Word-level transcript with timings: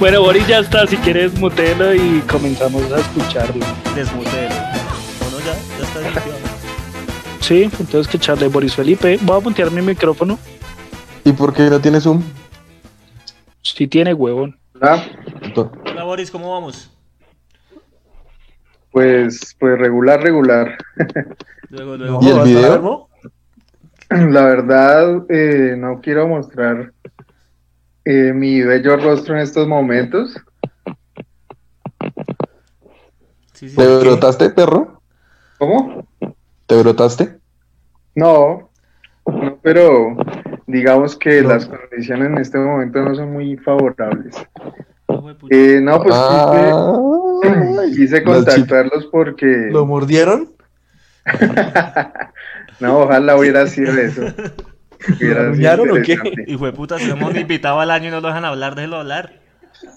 Bueno, 0.00 0.22
Boris 0.22 0.46
ya 0.48 0.60
está, 0.60 0.86
si 0.86 0.96
quieres 0.96 1.38
mutelo 1.38 1.94
y 1.94 2.20
comenzamos 2.22 2.90
a 2.90 3.00
escucharlo. 3.00 3.66
Desmutelo. 3.94 4.54
¿O 5.20 5.30
no 5.30 5.38
ya? 5.40 5.54
Ya 5.78 5.84
está 5.84 6.00
limpiado. 6.00 6.38
Sí, 7.40 7.64
entonces 7.64 8.08
que 8.08 8.16
echarle 8.16 8.48
Boris 8.48 8.74
Felipe. 8.74 9.18
Voy 9.20 9.38
a 9.38 9.42
puntear 9.42 9.70
mi 9.70 9.82
micrófono. 9.82 10.38
¿Y 11.22 11.32
por 11.32 11.52
qué 11.52 11.64
no 11.64 11.78
tiene 11.80 12.00
Zoom? 12.00 12.22
Si 13.60 13.86
tiene 13.86 14.14
huevón. 14.14 14.58
Ah, 14.80 15.04
Hola 15.84 16.04
Boris, 16.04 16.30
¿cómo 16.30 16.50
vamos? 16.54 16.90
pues, 18.90 19.54
pues 19.60 19.78
regular, 19.78 20.22
regular. 20.22 20.78
Luego, 21.68 21.96
luego. 21.98 22.20
¿Y 22.22 22.26
el 22.26 22.32
¿Está 22.32 22.44
video? 22.44 23.08
La 24.08 24.44
verdad, 24.44 25.24
eh, 25.28 25.74
no 25.76 26.00
quiero 26.00 26.26
mostrar 26.26 26.92
eh, 28.04 28.32
mi 28.32 28.62
bello 28.62 28.96
rostro 28.96 29.34
en 29.34 29.42
estos 29.42 29.66
momentos. 29.66 30.36
Sí, 33.54 33.68
sí, 33.68 33.76
¿Te 33.76 33.84
sí. 33.84 33.98
brotaste, 34.00 34.50
perro? 34.50 35.02
¿Cómo? 35.58 36.06
¿Te 36.66 36.76
brotaste? 36.78 37.38
No, 38.14 38.70
no, 39.26 39.58
pero 39.62 40.16
digamos 40.66 41.16
que 41.16 41.42
las 41.42 41.66
condiciones 41.66 42.28
en 42.28 42.38
este 42.38 42.58
momento 42.58 43.00
no 43.02 43.14
son 43.14 43.32
muy 43.32 43.56
favorables. 43.58 44.34
Eh, 45.50 45.80
no, 45.82 46.02
pues 46.02 46.14
Ah, 46.16 46.96
quise, 47.94 48.22
contactarlos 48.22 49.06
porque... 49.06 49.68
¿Lo 49.70 49.86
mordieron? 49.86 50.52
No, 52.80 53.00
ojalá 53.00 53.36
hubiera 53.36 53.66
sido 53.66 53.92
eso. 53.92 54.22
¿Aruñaron 55.36 55.90
o 55.90 56.02
qué? 56.02 56.18
Hijo 56.46 56.66
de 56.66 56.72
puta, 56.72 56.98
si 56.98 57.10
hemos 57.10 57.34
invitado 57.36 57.80
al 57.80 57.90
año 57.90 58.08
y 58.08 58.10
no 58.10 58.20
lo 58.20 58.28
dejan 58.28 58.44
hablar, 58.44 58.74
déjelo 58.74 58.96
hablar. 58.98 59.32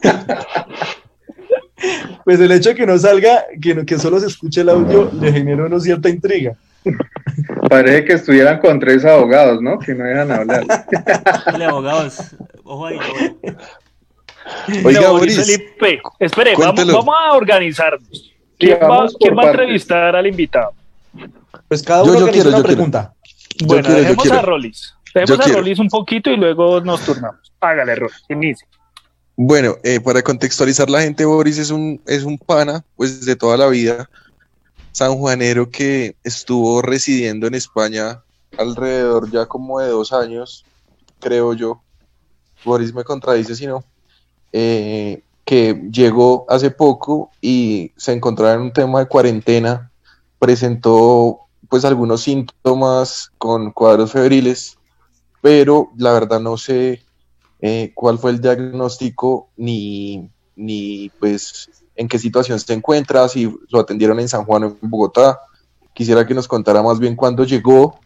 Pues 2.23 2.39
el 2.39 2.51
hecho 2.53 2.69
de 2.69 2.75
que 2.75 2.85
no 2.85 2.97
salga, 2.97 3.43
que, 3.61 3.75
no- 3.75 3.85
que 3.85 3.99
solo 3.99 4.17
se 4.19 4.27
escuche 4.27 4.61
el 4.61 4.69
audio, 4.69 5.11
le 5.19 5.33
genera 5.33 5.65
una 5.65 5.79
cierta 5.81 6.07
intriga. 6.07 6.53
Parece 7.69 8.05
que 8.05 8.13
estuvieran 8.13 8.59
con 8.59 8.79
tres 8.79 9.03
abogados, 9.03 9.61
¿no? 9.61 9.77
Que 9.79 9.93
no 9.93 10.05
dejan 10.05 10.31
hablar. 10.31 10.63
Dale, 11.45 11.65
abogados. 11.65 12.19
Ojo 12.63 12.85
ahí, 12.88 12.97
ojo. 12.97 13.57
Oiga, 14.85 15.01
No, 15.01 15.11
Boris, 15.13 15.35
Felipe, 15.45 16.01
espere, 16.19 16.53
vamos, 16.57 16.88
vamos 16.88 17.15
a 17.19 17.33
organizarnos. 17.33 18.33
¿Quién, 18.57 18.77
va, 18.81 19.05
quién 19.19 19.38
va 19.38 19.43
a 19.43 19.51
entrevistar 19.51 20.15
al 20.15 20.27
invitado? 20.27 20.71
Pues 21.67 21.83
cada 21.83 22.05
Yo- 22.05 22.11
uno 22.11 22.19
yo 22.19 22.25
organiza 22.27 22.43
quiero, 22.43 22.49
una 22.49 22.57
yo 22.59 22.63
quiero. 22.63 23.12
Bueno, 23.65 23.83
quiero, 23.83 24.01
dejemos 24.01 24.31
a 24.31 24.41
Rolis. 24.41 24.93
Dejemos 25.13 25.29
Yo 25.29 25.35
a 25.35 25.45
quiero. 25.45 25.59
Rolis 25.59 25.79
un 25.79 25.89
poquito 25.89 26.29
y 26.29 26.37
luego 26.37 26.81
nos 26.81 27.01
turnamos. 27.01 27.51
Hágale, 27.61 27.95
Rolis, 27.95 28.23
inicie. 28.29 28.67
Bueno, 29.35 29.77
eh, 29.83 29.99
para 29.99 30.21
contextualizar 30.21 30.89
la 30.89 31.01
gente, 31.01 31.25
Boris 31.25 31.57
es 31.57 31.71
un, 31.71 31.99
es 32.05 32.23
un 32.23 32.37
pana, 32.37 32.83
pues 32.95 33.25
de 33.25 33.35
toda 33.35 33.57
la 33.57 33.67
vida, 33.67 34.09
sanjuanero 34.91 35.69
que 35.71 36.15
estuvo 36.23 36.81
residiendo 36.83 37.47
en 37.47 37.55
España 37.55 38.21
alrededor 38.57 39.31
ya 39.31 39.47
como 39.47 39.79
de 39.79 39.88
dos 39.89 40.13
años, 40.13 40.65
creo 41.19 41.53
yo. 41.53 41.81
Boris 42.63 42.93
me 42.93 43.03
contradice 43.03 43.55
si 43.55 43.65
no. 43.65 43.83
eh, 44.51 45.23
que 45.45 45.89
llegó 45.91 46.45
hace 46.49 46.71
poco 46.71 47.31
y 47.41 47.91
se 47.97 48.13
encontraba 48.13 48.53
en 48.53 48.61
un 48.61 48.73
tema 48.73 48.99
de 48.99 49.07
cuarentena, 49.07 49.91
presentó 50.39 51.39
pues 51.73 51.85
algunos 51.85 52.21
síntomas 52.21 53.31
con 53.39 53.72
cuadros 53.72 54.11
febriles, 54.11 54.78
pero 55.41 55.89
la 55.97 56.13
verdad 56.13 56.39
no 56.39 56.56
sé 56.56 57.01
eh, 57.61 57.91
cuál 57.95 58.19
fue 58.19 58.29
el 58.29 58.41
diagnóstico 58.41 59.50
ni, 59.57 60.29
ni 60.56 61.09
pues 61.19 61.67
en 61.95 62.07
qué 62.07 62.19
situación 62.19 62.59
se 62.59 62.73
encuentra, 62.73 63.28
si 63.28 63.51
lo 63.72 63.79
atendieron 63.79 64.19
en 64.19 64.29
San 64.29 64.45
Juan 64.45 64.66
o 64.66 64.67
en 64.67 64.88
Bogotá. 64.88 65.39
Quisiera 65.95 66.28
que 66.28 66.35
nos 66.35 66.47
contara 66.47 66.84
más 66.84 67.00
bien 67.00 67.16
cuándo 67.16 67.44
llegó, 67.44 68.00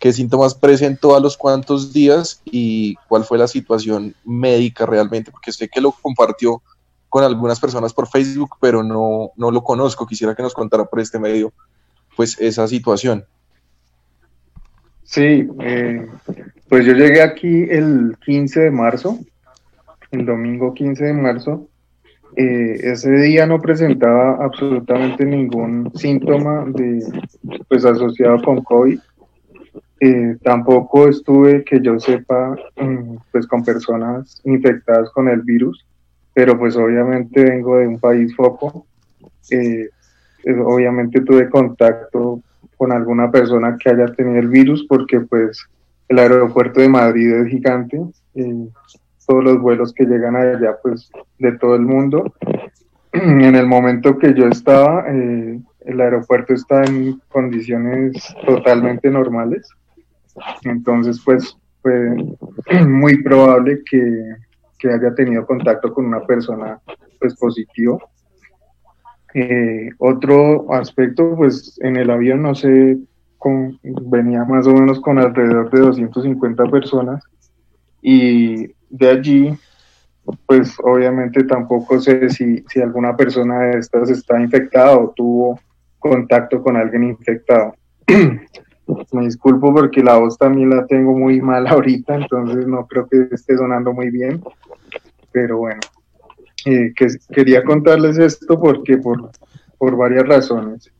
qué 0.00 0.12
síntomas 0.12 0.56
presentó 0.56 1.14
a 1.14 1.20
los 1.20 1.36
cuantos 1.36 1.92
días 1.92 2.40
y 2.44 2.96
cuál 3.08 3.22
fue 3.22 3.38
la 3.38 3.46
situación 3.46 4.16
médica 4.24 4.84
realmente, 4.84 5.30
porque 5.30 5.52
sé 5.52 5.68
que 5.68 5.80
lo 5.80 5.92
compartió 5.92 6.60
con 7.08 7.22
algunas 7.22 7.60
personas 7.60 7.92
por 7.92 8.08
Facebook, 8.08 8.56
pero 8.60 8.82
no, 8.82 9.30
no 9.36 9.52
lo 9.52 9.62
conozco. 9.62 10.08
Quisiera 10.08 10.34
que 10.34 10.42
nos 10.42 10.54
contara 10.54 10.86
por 10.86 10.98
este 10.98 11.20
medio 11.20 11.52
pues 12.16 12.40
esa 12.40 12.66
situación. 12.66 13.24
Sí, 15.04 15.48
eh, 15.60 16.06
pues 16.68 16.84
yo 16.84 16.92
llegué 16.94 17.22
aquí 17.22 17.62
el 17.70 18.16
15 18.24 18.60
de 18.60 18.70
marzo, 18.70 19.20
el 20.10 20.26
domingo 20.26 20.74
15 20.74 21.04
de 21.04 21.12
marzo. 21.12 21.68
Eh, 22.34 22.80
ese 22.82 23.12
día 23.12 23.46
no 23.46 23.60
presentaba 23.60 24.44
absolutamente 24.44 25.24
ningún 25.24 25.92
síntoma 25.94 26.66
de, 26.66 27.04
pues 27.68 27.84
asociado 27.84 28.42
con 28.42 28.62
COVID. 28.62 28.98
Eh, 30.00 30.36
tampoco 30.42 31.08
estuve, 31.08 31.64
que 31.64 31.80
yo 31.80 31.98
sepa, 31.98 32.56
pues 33.30 33.46
con 33.46 33.64
personas 33.64 34.40
infectadas 34.44 35.10
con 35.10 35.28
el 35.28 35.40
virus, 35.42 35.86
pero 36.34 36.58
pues 36.58 36.76
obviamente 36.76 37.44
vengo 37.44 37.78
de 37.78 37.86
un 37.86 37.98
país 37.98 38.34
foco. 38.34 38.86
Obviamente 40.64 41.20
tuve 41.22 41.50
contacto 41.50 42.40
con 42.76 42.92
alguna 42.92 43.30
persona 43.30 43.76
que 43.78 43.90
haya 43.90 44.06
tenido 44.06 44.38
el 44.38 44.48
virus 44.48 44.86
porque 44.88 45.20
pues 45.20 45.66
el 46.08 46.18
aeropuerto 46.18 46.80
de 46.80 46.88
Madrid 46.88 47.32
es 47.32 47.48
gigante, 47.48 48.00
eh, 48.34 48.68
todos 49.26 49.42
los 49.42 49.60
vuelos 49.60 49.92
que 49.92 50.04
llegan 50.04 50.36
allá 50.36 50.76
pues 50.82 51.10
de 51.38 51.52
todo 51.58 51.74
el 51.74 51.82
mundo. 51.82 52.32
En 53.12 53.54
el 53.54 53.66
momento 53.66 54.18
que 54.18 54.34
yo 54.34 54.46
estaba, 54.46 55.06
eh, 55.08 55.58
el 55.86 56.00
aeropuerto 56.00 56.52
está 56.52 56.84
en 56.84 57.18
condiciones 57.28 58.12
totalmente 58.44 59.10
normales, 59.10 59.70
entonces 60.64 61.22
pues 61.24 61.56
fue 61.80 62.14
muy 62.86 63.22
probable 63.22 63.80
que, 63.90 64.34
que 64.78 64.90
haya 64.90 65.14
tenido 65.14 65.46
contacto 65.46 65.94
con 65.94 66.04
una 66.04 66.20
persona 66.26 66.78
pues 67.18 67.34
positivo. 67.36 68.02
Eh, 69.38 69.90
otro 69.98 70.72
aspecto, 70.72 71.36
pues 71.36 71.78
en 71.82 71.96
el 71.96 72.08
avión 72.08 72.40
no 72.40 72.54
sé, 72.54 72.96
venía 74.06 74.46
más 74.46 74.66
o 74.66 74.72
menos 74.72 74.98
con 74.98 75.18
alrededor 75.18 75.70
de 75.70 75.80
250 75.80 76.64
personas 76.64 77.22
y 78.00 78.68
de 78.88 79.10
allí, 79.10 79.54
pues 80.46 80.74
obviamente 80.82 81.44
tampoco 81.44 82.00
sé 82.00 82.30
si, 82.30 82.64
si 82.66 82.80
alguna 82.80 83.14
persona 83.14 83.58
de 83.60 83.78
estas 83.80 84.08
está 84.08 84.40
infectada 84.40 84.96
o 84.96 85.12
tuvo 85.14 85.60
contacto 85.98 86.62
con 86.62 86.78
alguien 86.78 87.04
infectado. 87.04 87.74
Me 89.12 89.24
disculpo 89.26 89.74
porque 89.74 90.02
la 90.02 90.16
voz 90.16 90.38
también 90.38 90.70
la 90.70 90.86
tengo 90.86 91.12
muy 91.12 91.42
mal 91.42 91.66
ahorita, 91.66 92.14
entonces 92.14 92.66
no 92.66 92.86
creo 92.86 93.06
que 93.06 93.28
esté 93.30 93.54
sonando 93.58 93.92
muy 93.92 94.10
bien, 94.10 94.42
pero 95.30 95.58
bueno. 95.58 95.80
Eh, 96.66 96.92
que, 96.96 97.06
quería 97.30 97.62
contarles 97.62 98.18
esto 98.18 98.58
porque 98.58 98.98
por, 98.98 99.30
por 99.78 99.96
varias 99.96 100.26
razones. 100.26 100.90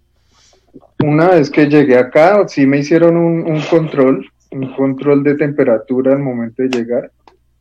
Una 1.04 1.30
vez 1.30 1.50
que 1.50 1.66
llegué 1.66 1.98
acá, 1.98 2.46
sí 2.46 2.66
me 2.66 2.78
hicieron 2.78 3.16
un, 3.16 3.40
un 3.50 3.60
control, 3.62 4.30
un 4.52 4.72
control 4.74 5.24
de 5.24 5.34
temperatura 5.34 6.12
al 6.12 6.20
momento 6.20 6.62
de 6.62 6.68
llegar. 6.68 7.10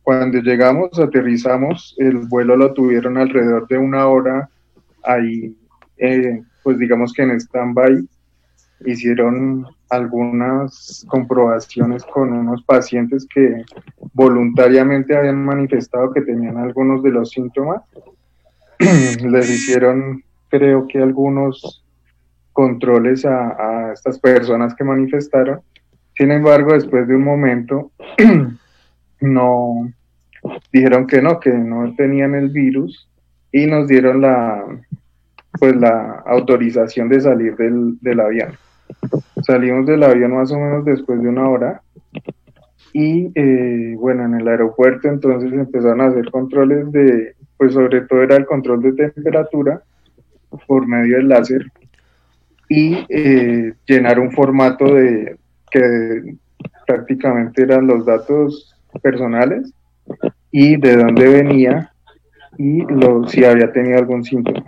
Cuando 0.02 0.38
llegamos, 0.38 0.96
aterrizamos, 1.00 1.96
el 1.98 2.18
vuelo 2.18 2.56
lo 2.56 2.72
tuvieron 2.72 3.18
alrededor 3.18 3.66
de 3.66 3.76
una 3.76 4.06
hora 4.06 4.48
ahí, 5.02 5.56
eh, 5.96 6.42
pues 6.62 6.78
digamos 6.78 7.12
que 7.12 7.22
en 7.22 7.32
stand-by. 7.32 8.06
Hicieron 8.84 9.66
algunas 9.88 11.06
comprobaciones 11.08 12.04
con 12.04 12.32
unos 12.32 12.62
pacientes 12.64 13.26
que 13.32 13.64
voluntariamente 14.12 15.16
habían 15.16 15.44
manifestado 15.44 16.12
que 16.12 16.22
tenían 16.22 16.58
algunos 16.58 17.02
de 17.02 17.10
los 17.10 17.30
síntomas. 17.30 17.82
Les 18.78 19.50
hicieron, 19.50 20.22
creo 20.48 20.86
que 20.86 20.98
algunos 20.98 21.84
controles 22.52 23.24
a, 23.24 23.92
estas 23.92 24.18
personas 24.18 24.74
que 24.74 24.84
manifestaron. 24.84 25.60
Sin 26.14 26.30
embargo, 26.32 26.72
después 26.72 27.06
de 27.08 27.14
un 27.14 27.24
momento, 27.24 27.92
no 29.20 29.92
dijeron 30.72 31.06
que 31.06 31.20
no, 31.20 31.40
que 31.40 31.52
no 31.52 31.94
tenían 31.96 32.34
el 32.34 32.50
virus 32.50 33.08
y 33.52 33.66
nos 33.66 33.88
dieron 33.88 34.20
la 34.20 34.64
pues 35.58 35.74
la 35.76 36.22
autorización 36.26 37.08
de 37.08 37.20
salir 37.20 37.56
del, 37.56 37.98
del 38.00 38.20
avión. 38.20 38.58
Salimos 39.46 39.86
del 39.86 40.02
avión 40.02 40.34
más 40.34 40.50
o 40.52 40.58
menos 40.58 40.84
después 40.84 41.20
de 41.22 41.28
una 41.28 41.48
hora 41.48 41.82
y 42.92 43.30
eh, 43.34 43.94
bueno, 43.98 44.24
en 44.24 44.34
el 44.40 44.48
aeropuerto 44.48 45.08
entonces 45.08 45.52
empezaron 45.52 46.00
a 46.00 46.06
hacer 46.06 46.30
controles 46.30 46.90
de, 46.92 47.34
pues 47.56 47.74
sobre 47.74 48.02
todo 48.02 48.22
era 48.22 48.36
el 48.36 48.46
control 48.46 48.82
de 48.82 48.92
temperatura 48.92 49.82
por 50.66 50.86
medio 50.86 51.16
del 51.16 51.28
láser 51.28 51.70
y 52.68 53.04
eh, 53.08 53.74
llenar 53.86 54.18
un 54.18 54.32
formato 54.32 54.86
de 54.94 55.36
que 55.70 56.36
prácticamente 56.86 57.62
eran 57.62 57.86
los 57.86 58.06
datos 58.06 58.74
personales 59.02 59.72
y 60.50 60.76
de 60.76 60.96
dónde 60.96 61.28
venía 61.28 61.92
y 62.56 62.82
si 63.28 63.44
había 63.44 63.70
tenido 63.72 63.98
algún 63.98 64.24
síntoma. 64.24 64.64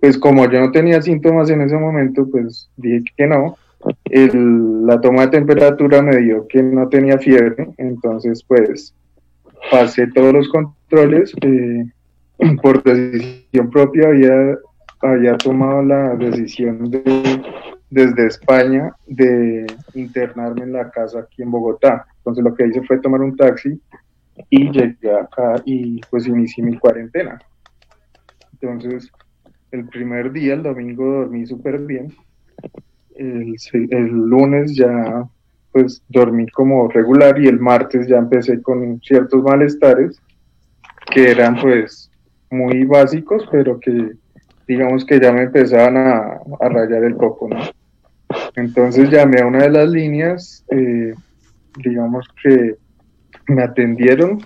Pues 0.00 0.18
como 0.18 0.50
yo 0.50 0.60
no 0.60 0.70
tenía 0.72 1.02
síntomas 1.02 1.50
en 1.50 1.60
ese 1.62 1.76
momento, 1.76 2.26
pues 2.30 2.70
dije 2.76 3.04
que 3.16 3.26
no. 3.26 3.56
El- 4.04 4.86
la 4.86 5.00
toma 5.00 5.22
de 5.22 5.28
temperatura 5.28 6.02
me 6.02 6.16
dio 6.18 6.46
que 6.48 6.62
no 6.62 6.88
tenía 6.88 7.18
fiebre, 7.18 7.68
entonces 7.78 8.42
pues 8.44 8.94
pasé 9.70 10.06
todos 10.08 10.32
los 10.32 10.48
controles. 10.48 11.34
eh, 11.42 11.84
por 12.62 12.82
decisión 12.82 13.70
propia 13.70 14.08
había, 14.08 14.56
había 15.02 15.36
tomado 15.36 15.82
la 15.82 16.14
decisión 16.16 16.90
de, 16.90 17.02
desde 17.90 18.26
España 18.26 18.92
de 19.06 19.66
internarme 19.94 20.62
en 20.62 20.72
la 20.72 20.90
casa 20.90 21.20
aquí 21.20 21.42
en 21.42 21.50
Bogotá. 21.50 22.06
Entonces 22.18 22.42
lo 22.44 22.54
que 22.54 22.66
hice 22.66 22.82
fue 22.82 22.98
tomar 23.00 23.20
un 23.20 23.36
taxi 23.36 23.78
y 24.48 24.70
llegué 24.70 25.12
acá 25.14 25.60
y 25.66 26.00
pues 26.10 26.26
inicié 26.26 26.64
mi 26.64 26.78
cuarentena. 26.78 27.38
Entonces, 28.60 29.10
el 29.72 29.86
primer 29.86 30.32
día, 30.32 30.54
el 30.54 30.62
domingo, 30.62 31.04
dormí 31.04 31.46
súper 31.46 31.78
bien. 31.80 32.14
El, 33.14 33.56
el 33.72 34.06
lunes 34.06 34.74
ya 34.74 35.28
pues 35.72 36.02
dormí 36.08 36.48
como 36.48 36.88
regular 36.88 37.40
y 37.40 37.46
el 37.46 37.60
martes 37.60 38.08
ya 38.08 38.16
empecé 38.16 38.60
con 38.60 39.00
ciertos 39.02 39.42
malestares 39.42 40.20
que 41.12 41.30
eran 41.30 41.60
pues 41.60 42.10
muy 42.50 42.84
básicos, 42.84 43.48
pero 43.50 43.78
que 43.78 44.12
digamos 44.66 45.04
que 45.04 45.20
ya 45.20 45.32
me 45.32 45.42
empezaban 45.42 45.96
a, 45.96 46.40
a 46.60 46.68
rayar 46.68 47.04
el 47.04 47.16
coco, 47.16 47.48
¿no? 47.48 47.60
Entonces 48.56 49.10
llamé 49.10 49.40
a 49.40 49.46
una 49.46 49.64
de 49.64 49.70
las 49.70 49.88
líneas, 49.88 50.64
eh, 50.70 51.14
digamos 51.78 52.28
que 52.42 52.76
me 53.48 53.62
atendieron, 53.62 54.40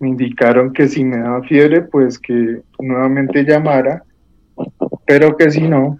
me 0.00 0.08
indicaron 0.08 0.72
que 0.72 0.88
si 0.88 1.04
me 1.04 1.18
daba 1.18 1.42
fiebre, 1.42 1.82
pues 1.82 2.18
que 2.18 2.60
nuevamente 2.80 3.44
llamara, 3.44 4.02
pero 5.08 5.34
que 5.38 5.50
si 5.50 5.66
no, 5.66 5.98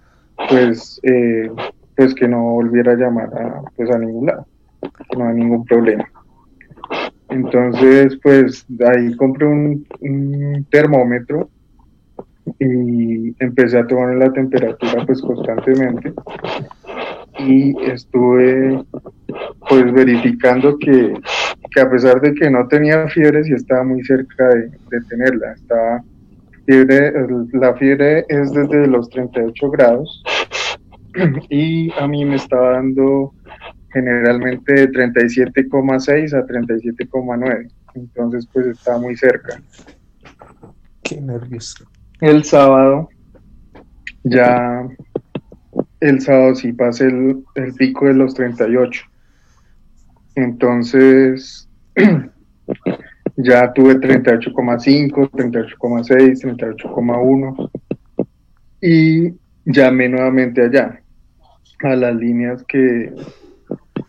pues, 0.49 1.01
eh, 1.01 1.51
pues 1.97 2.13
que 2.13 2.27
no 2.27 2.43
volviera 2.43 2.91
a 2.91 2.95
llamar 2.95 3.29
a, 3.33 3.63
pues 3.75 3.89
a 3.89 3.97
ningún 3.97 4.27
lado, 4.27 4.45
no 5.17 5.27
hay 5.27 5.35
ningún 5.35 5.65
problema. 5.65 6.07
Entonces, 7.29 8.19
pues 8.21 8.67
ahí 8.85 9.15
compré 9.15 9.47
un, 9.47 10.65
termómetro 10.69 11.49
y 12.59 13.35
empecé 13.43 13.79
a 13.79 13.87
tomar 13.87 14.15
la 14.15 14.31
temperatura 14.31 15.05
pues 15.05 15.21
constantemente 15.21 16.13
y 17.39 17.75
estuve 17.89 18.83
pues 19.69 19.93
verificando 19.93 20.77
que, 20.77 21.13
que 21.71 21.81
a 21.81 21.89
pesar 21.89 22.21
de 22.21 22.33
que 22.33 22.49
no 22.49 22.67
tenía 22.67 23.07
fiebre 23.07 23.43
sí 23.43 23.53
estaba 23.53 23.83
muy 23.83 24.03
cerca 24.03 24.49
de, 24.49 24.71
de 24.89 25.01
tenerla 25.07 25.53
estaba 25.53 26.03
fiebre 26.69 27.11
la 27.53 27.73
fiebre 27.73 28.25
es 28.29 28.51
desde 28.51 28.85
los 28.85 29.09
38 29.09 29.71
grados. 29.71 30.23
Y 31.49 31.91
a 31.99 32.07
mí 32.07 32.23
me 32.23 32.35
estaba 32.35 32.73
dando 32.73 33.33
generalmente 33.91 34.73
de 34.73 34.91
37,6 34.91 36.33
a 36.33 36.45
37,9 36.45 37.71
entonces 37.95 38.47
pues 38.53 38.67
estaba 38.67 38.99
muy 38.99 39.17
cerca. 39.17 39.59
Qué 41.03 41.19
nervios. 41.19 41.75
el 42.21 42.43
sábado 42.43 43.09
ya 44.23 44.87
el 45.99 46.21
sábado 46.21 46.53
sí 46.53 46.71
pasé 46.71 47.05
el, 47.05 47.43
el 47.55 47.73
pico 47.73 48.05
de 48.05 48.13
los 48.13 48.35
38 48.35 49.01
entonces 50.35 51.67
ya 53.41 53.71
tuve 53.73 53.95
38,5 53.95 55.29
38,6 55.31 56.43
38,1 56.43 57.71
y 58.81 59.33
llamé 59.65 60.09
nuevamente 60.09 60.61
allá 60.63 61.01
a 61.83 61.95
las 61.95 62.15
líneas 62.15 62.63
que 62.67 63.13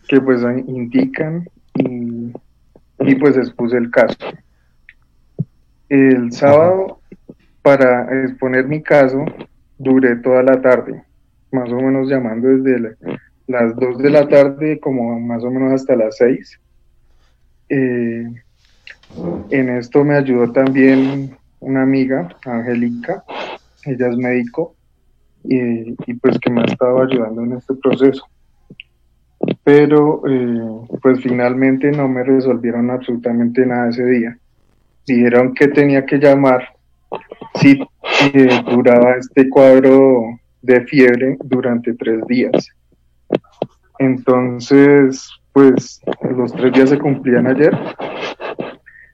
que 0.07 0.19
pues 0.19 0.41
indican 0.67 1.47
y, 1.75 2.33
y 2.99 3.15
pues 3.15 3.37
expuse 3.37 3.77
el 3.77 3.89
caso. 3.89 4.17
El 5.87 6.31
sábado 6.33 6.99
para 7.61 8.23
exponer 8.25 8.67
mi 8.67 8.81
caso, 8.81 9.23
duré 9.77 10.15
toda 10.17 10.43
la 10.43 10.59
tarde, 10.61 11.03
más 11.51 11.69
o 11.71 11.75
menos 11.77 12.09
llamando 12.09 12.47
desde 12.49 12.79
la- 12.79 12.95
las 13.47 13.75
2 13.75 13.97
de 13.99 14.09
la 14.09 14.27
tarde 14.27 14.79
como 14.79 15.17
más 15.19 15.43
o 15.43 15.51
menos 15.51 15.73
hasta 15.73 15.95
las 15.95 16.17
6. 16.17 16.59
Eh, 17.69 18.25
en 19.49 19.69
esto 19.69 20.03
me 20.03 20.15
ayudó 20.15 20.51
también 20.51 21.37
una 21.59 21.83
amiga, 21.83 22.29
Angélica, 22.45 23.23
ella 23.85 24.07
es 24.07 24.17
médico 24.17 24.75
y, 25.43 25.93
pues 26.15 26.37
que 26.39 26.51
me 26.51 26.61
ha 26.61 26.65
estado 26.65 27.01
ayudando 27.01 27.43
en 27.43 27.53
este 27.53 27.73
proceso. 27.75 28.23
Pero 29.63 30.21
eh, 30.27 30.87
pues 31.01 31.21
finalmente 31.21 31.91
no 31.91 32.07
me 32.07 32.23
resolvieron 32.23 32.89
absolutamente 32.91 33.65
nada 33.65 33.89
ese 33.89 34.05
día. 34.05 34.37
Dijeron 35.05 35.53
que 35.53 35.67
tenía 35.67 36.05
que 36.05 36.17
llamar 36.17 36.67
si 37.55 37.79
eh, 38.33 38.63
duraba 38.71 39.15
este 39.15 39.49
cuadro 39.49 40.39
de 40.61 40.81
fiebre 40.85 41.37
durante 41.43 41.93
tres 41.95 42.25
días. 42.27 42.69
Entonces, 43.99 45.29
pues 45.53 46.01
los 46.35 46.53
tres 46.53 46.73
días 46.73 46.89
se 46.89 46.99
cumplían 46.99 47.47
ayer. 47.47 47.77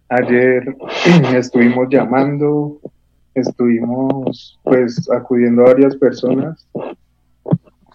Ayer 0.10 0.76
estuvimos 1.36 1.88
llamando, 1.90 2.80
estuvimos 3.34 4.60
pues 4.64 5.10
acudiendo 5.12 5.64
a 5.64 5.74
varias 5.74 5.96
personas. 5.98 6.68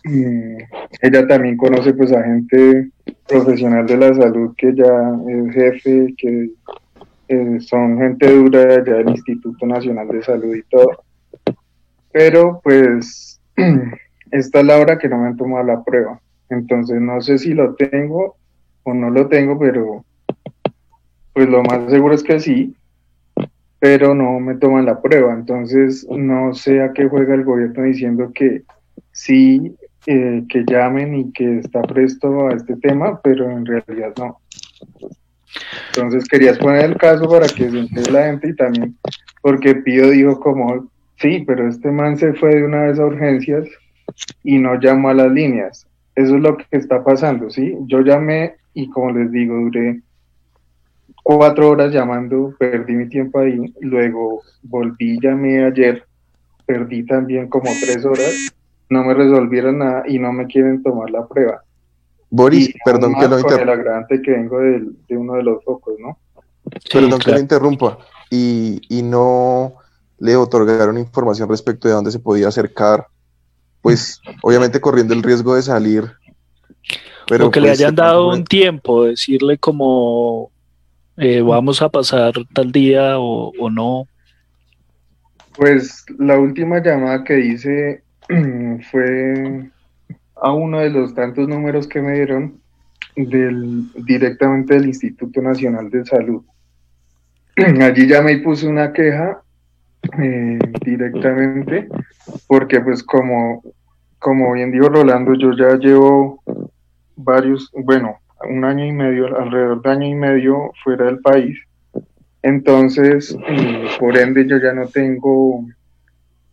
Ella 0.05 1.27
también 1.27 1.57
conoce 1.57 1.95
pues 1.95 2.13
a 2.13 2.23
gente 2.23 2.91
profesional 3.27 3.87
de 3.87 3.97
la 3.97 4.15
salud 4.15 4.55
que 4.57 4.75
ya 4.75 5.17
es 5.29 5.55
jefe, 5.55 6.15
que 6.19 6.51
eh, 7.29 7.61
son 7.61 7.99
gente 7.99 8.31
dura 8.31 8.85
ya 8.85 8.95
del 8.95 9.11
Instituto 9.11 9.65
Nacional 9.67 10.09
de 10.09 10.23
Salud 10.23 10.55
y 10.55 10.63
todo. 10.65 11.05
Pero 12.13 12.61
pues 12.63 13.41
esta 14.31 14.61
es 14.61 14.67
la 14.67 14.79
hora 14.79 14.99
que 14.99 15.09
no 15.09 15.19
me 15.19 15.29
han 15.29 15.37
tomado 15.37 15.65
la 15.65 15.83
prueba. 15.83 16.21
Entonces 16.51 17.01
no 17.01 17.23
sé 17.23 17.39
si 17.39 17.55
lo 17.55 17.75
tengo 17.75 18.37
o 18.83 18.93
no 18.93 19.09
lo 19.09 19.29
tengo, 19.29 19.59
pero 19.59 20.05
pues 21.33 21.49
lo 21.49 21.63
más 21.63 21.91
seguro 21.91 22.15
es 22.15 22.23
que 22.23 22.41
sí, 22.41 22.75
pero 23.79 24.15
no 24.15 24.39
me 24.41 24.55
toman 24.55 24.87
la 24.87 25.01
prueba. 25.01 25.33
Entonces 25.33 26.07
no 26.09 26.55
sé 26.55 26.83
a 26.83 26.93
qué 26.93 27.09
juega 27.09 27.35
el 27.35 27.45
gobierno 27.45 27.85
diciendo 27.85 28.31
que 28.35 28.63
sí, 29.13 29.75
eh, 30.07 30.45
que 30.49 30.65
llamen 30.67 31.15
y 31.15 31.33
que 31.33 31.59
está 31.59 31.83
presto 31.83 32.49
a 32.49 32.55
este 32.55 32.77
tema, 32.77 33.21
pero 33.23 33.51
en 33.51 33.67
realidad 33.67 34.13
no. 34.19 34.39
Entonces 35.95 36.27
querías 36.29 36.59
poner 36.59 36.85
el 36.85 36.97
caso 36.97 37.29
para 37.29 37.47
que 37.47 37.71
se 37.71 37.79
entere 37.79 38.13
la 38.13 38.25
gente 38.25 38.49
y 38.49 38.57
también 38.57 38.97
porque 39.43 39.75
Pío 39.75 40.09
dijo 40.09 40.41
como, 40.41 40.89
sí, 41.17 41.45
pero 41.47 41.69
este 41.69 41.91
man 41.91 42.17
se 42.17 42.33
fue 42.33 42.55
de 42.55 42.65
una 42.65 42.85
vez 42.85 42.99
a 42.99 43.05
urgencias 43.05 43.69
y 44.43 44.59
no 44.59 44.81
llamó 44.81 45.11
a 45.11 45.15
las 45.15 45.31
líneas. 45.31 45.87
Eso 46.15 46.37
es 46.37 46.43
lo 46.43 46.57
que 46.57 46.65
está 46.71 47.05
pasando, 47.05 47.51
¿sí? 47.51 47.77
Yo 47.87 48.01
llamé 48.01 48.55
y 48.73 48.89
como 48.89 49.11
les 49.11 49.31
digo, 49.31 49.57
duré 49.57 50.01
cuatro 51.23 51.71
horas 51.71 51.93
llamando, 51.93 52.55
perdí 52.59 52.95
mi 52.95 53.09
tiempo 53.09 53.39
ahí, 53.39 53.73
luego 53.81 54.43
volví, 54.63 55.19
llamé 55.21 55.65
ayer, 55.65 56.05
perdí 56.67 57.05
también 57.05 57.49
como 57.49 57.71
tres 57.81 58.05
horas, 58.05 58.53
no 58.89 59.05
me 59.05 59.15
resolvieron 59.15 59.79
nada 59.79 60.05
y 60.07 60.19
no 60.19 60.33
me 60.33 60.47
quieren 60.47 60.83
tomar 60.83 61.11
la 61.11 61.27
prueba. 61.27 61.63
Boris, 62.31 62.71
Y 62.71 62.75
perdón 62.85 63.15
que 63.15 63.29
lo 63.29 63.31
con 63.31 63.39
el 63.39 63.45
interrumpa. 63.45 63.73
agravante 63.73 64.23
que 64.23 64.31
vengo 64.31 64.59
de 64.59 65.17
uno 65.17 65.35
de 65.35 65.43
los 65.43 65.63
focos, 65.65 65.95
¿no? 65.99 66.19
Sí, 66.85 66.89
Perdón 66.93 67.19
que 67.19 67.31
lo 67.33 67.39
interrumpa. 67.39 67.99
Y, 68.31 68.81
y 68.89 69.03
no 69.03 69.75
le 70.19 70.37
otorgaron 70.37 70.97
información 70.99 71.49
respecto 71.49 71.89
de 71.89 71.95
dónde 71.95 72.11
se 72.11 72.19
podía 72.19 72.49
acercar. 72.49 73.07
Pues, 73.83 74.21
obviamente 74.43 74.81
corriendo 74.81 75.15
el 75.15 75.23
riesgo 75.23 75.55
de 75.55 75.63
salir. 75.63 76.11
Pero 77.27 77.49
o 77.49 77.51
que 77.51 77.61
le 77.61 77.69
pues, 77.69 77.81
hayan 77.81 77.95
dado 77.95 78.29
un 78.29 78.45
tiempo, 78.45 79.05
decirle 79.05 79.59
como 79.59 80.51
eh, 81.17 81.41
vamos 81.41 81.83
a 81.83 81.89
pasar 81.89 82.33
tal 82.55 82.73
día 82.73 83.19
o, 83.19 83.53
o 83.59 83.71
no. 83.71 84.07
Pues 85.57 86.05
la 86.19 86.39
última 86.39 86.83
llamada 86.83 87.25
que 87.25 87.41
hice 87.41 88.03
fue 88.91 89.71
a 90.37 90.53
uno 90.53 90.81
de 90.81 90.91
los 90.91 91.15
tantos 91.15 91.49
números 91.49 91.87
que 91.87 92.01
me 92.01 92.15
dieron 92.15 92.61
del, 93.17 93.93
directamente 94.05 94.75
del 94.75 94.87
Instituto 94.87 95.41
Nacional 95.43 95.91
de 95.91 96.05
Salud. 96.05 96.43
Allí 97.81 98.07
llamé 98.07 98.33
y 98.33 98.41
puse 98.41 98.67
una 98.67 98.93
queja 98.93 99.43
eh, 100.19 100.59
directamente 100.85 101.89
porque 102.47 102.81
pues 102.81 103.03
como, 103.03 103.63
como 104.19 104.53
bien 104.53 104.73
dijo 104.73 104.89
Rolando, 104.89 105.35
yo 105.35 105.53
ya 105.53 105.77
llevo 105.77 106.43
varios, 107.17 107.71
bueno, 107.73 108.17
un 108.49 108.65
año 108.65 108.85
y 108.85 108.93
medio, 108.93 109.27
alrededor 109.39 109.83
de 109.83 109.91
año 109.91 110.07
y 110.07 110.15
medio 110.15 110.73
fuera 110.85 111.07
del 111.07 111.21
país 111.21 111.59
Entonces, 112.43 113.37
eh, 113.49 113.89
por 114.01 114.17
ende, 114.19 114.47
yo 114.47 114.59
ya 114.59 114.73
no 114.73 114.87
tengo 114.89 115.65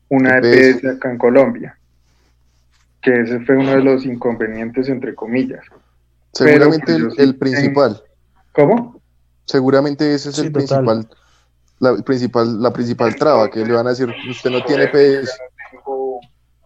una 0.09 0.37
EPS. 0.37 0.83
EPS 0.83 0.85
acá 0.97 1.11
en 1.11 1.17
Colombia, 1.17 1.77
que 3.01 3.21
ese 3.21 3.39
fue 3.41 3.57
uno 3.57 3.71
de 3.71 3.81
los 3.83 4.05
inconvenientes, 4.05 4.87
entre 4.89 5.15
comillas. 5.15 5.63
Seguramente 6.33 6.85
pues, 6.93 6.99
el, 6.99 7.05
el 7.05 7.29
tengo- 7.31 7.39
principal, 7.39 8.01
¿Cómo? 8.51 9.01
seguramente 9.45 10.13
ese 10.13 10.29
es 10.29 10.35
Sí, 10.35 10.45
el 10.47 10.51
total. 10.51 10.85
principal, 10.85 11.09
la 11.79 11.95
principal, 12.03 12.61
la 12.61 12.71
principal 12.73 13.15
traba, 13.15 13.49
que 13.49 13.65
le 13.65 13.73
van 13.73 13.87
a 13.87 13.91
decir, 13.91 14.13
usted 14.29 14.51
no 14.51 14.63
tiene 14.63 14.87
PS. 14.89 15.31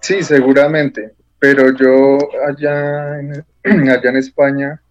Sí, 0.01 0.21
seguramente, 0.21 1.13
pero 1.39 1.71
yo 1.77 2.17
allá 2.45 3.19
en, 3.21 3.45
allá 3.89 4.09
en 4.09 4.17
España 4.17 4.81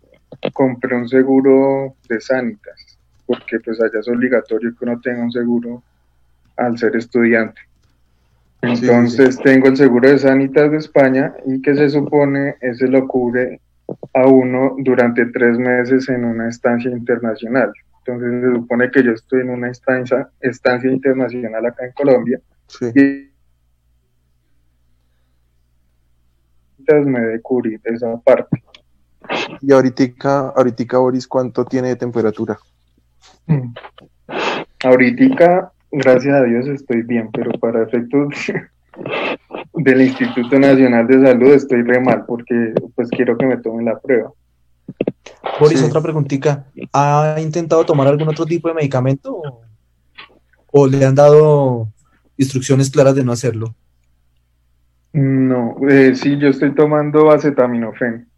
compré 0.52 0.96
un 0.96 1.08
seguro 1.08 1.94
de 2.08 2.20
Sanitas, 2.20 2.98
porque 3.26 3.60
pues 3.60 3.80
allá 3.80 4.00
es 4.00 4.08
obligatorio 4.08 4.74
que 4.76 4.84
uno 4.84 5.00
tenga 5.00 5.22
un 5.22 5.32
seguro 5.32 5.82
al 6.56 6.76
ser 6.78 6.96
estudiante. 6.96 7.60
Sí, 8.62 8.76
sí, 8.76 8.84
Entonces 8.86 9.38
tengo 9.38 9.68
el 9.68 9.76
seguro 9.76 10.08
de 10.08 10.18
Sanitas 10.18 10.70
de 10.70 10.76
España 10.78 11.34
y 11.46 11.60
que 11.62 11.74
se 11.74 11.90
supone 11.90 12.56
ese 12.60 12.86
lo 12.86 13.06
cubre 13.08 13.60
a 14.14 14.26
uno 14.26 14.76
durante 14.78 15.26
tres 15.26 15.58
meses 15.58 16.08
en 16.08 16.24
una 16.24 16.48
estancia 16.48 16.90
internacional. 16.90 17.72
Entonces 17.98 18.42
se 18.42 18.52
supone 18.56 18.90
que 18.90 19.02
yo 19.02 19.12
estoy 19.12 19.40
en 19.42 19.50
una 19.50 19.70
estancia, 19.70 20.28
estancia 20.40 20.90
internacional 20.90 21.66
acá 21.66 21.86
en 21.86 21.92
Colombia 21.92 22.40
Sí. 22.68 22.86
y 22.94 23.32
me 27.06 27.20
debe 27.20 27.40
cubrir 27.40 27.80
esa 27.84 28.16
parte. 28.20 28.62
Y 29.60 29.72
ahorita, 29.72 30.52
ahorita, 30.56 30.98
Boris, 30.98 31.26
¿cuánto 31.26 31.64
tiene 31.64 31.88
de 31.88 31.96
temperatura? 31.96 32.58
Ahorita, 34.84 35.72
gracias 35.90 36.34
a 36.34 36.42
Dios, 36.44 36.66
estoy 36.68 37.02
bien, 37.02 37.30
pero 37.32 37.52
para 37.52 37.82
efectos 37.82 38.34
del 39.74 40.02
Instituto 40.02 40.58
Nacional 40.58 41.06
de 41.06 41.22
Salud 41.26 41.52
estoy 41.52 41.82
re 41.82 42.00
mal 42.00 42.24
porque 42.26 42.74
pues 42.94 43.08
quiero 43.10 43.36
que 43.36 43.46
me 43.46 43.56
tomen 43.58 43.86
la 43.86 43.98
prueba. 43.98 44.32
Boris, 45.60 45.80
Sí. 45.80 45.86
otra 45.86 46.00
preguntita. 46.00 46.66
¿Ha 46.92 47.36
intentado 47.40 47.84
tomar 47.84 48.08
algún 48.08 48.28
otro 48.28 48.44
tipo 48.46 48.68
de 48.68 48.74
medicamento 48.74 49.34
o, 49.36 49.62
o 50.72 50.86
le 50.86 51.04
han 51.04 51.14
dado 51.14 51.88
instrucciones 52.36 52.90
claras 52.90 53.14
de 53.14 53.24
no 53.24 53.32
hacerlo? 53.32 53.74
No, 55.12 55.76
eh, 55.88 56.14
sí, 56.14 56.38
yo 56.38 56.48
estoy 56.48 56.74
tomando 56.74 57.30
acetaminofén. 57.30 58.28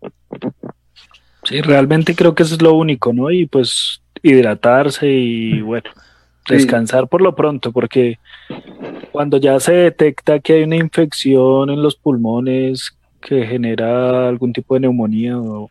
Sí, 1.44 1.60
realmente 1.60 2.14
creo 2.14 2.34
que 2.34 2.42
eso 2.42 2.54
es 2.54 2.62
lo 2.62 2.74
único, 2.74 3.12
¿no? 3.12 3.30
Y 3.30 3.46
pues 3.46 4.00
hidratarse 4.22 5.08
y 5.10 5.60
bueno, 5.60 5.90
Sí. 6.46 6.54
descansar 6.54 7.08
por 7.08 7.22
lo 7.22 7.34
pronto, 7.34 7.72
porque 7.72 8.18
cuando 9.12 9.38
ya 9.38 9.58
se 9.60 9.72
detecta 9.72 10.40
que 10.40 10.54
hay 10.54 10.62
una 10.64 10.76
infección 10.76 11.70
en 11.70 11.82
los 11.82 11.96
pulmones 11.96 12.94
que 13.22 13.46
genera 13.46 14.28
algún 14.28 14.52
tipo 14.52 14.74
de 14.74 14.80
neumonía 14.80 15.38
o 15.38 15.70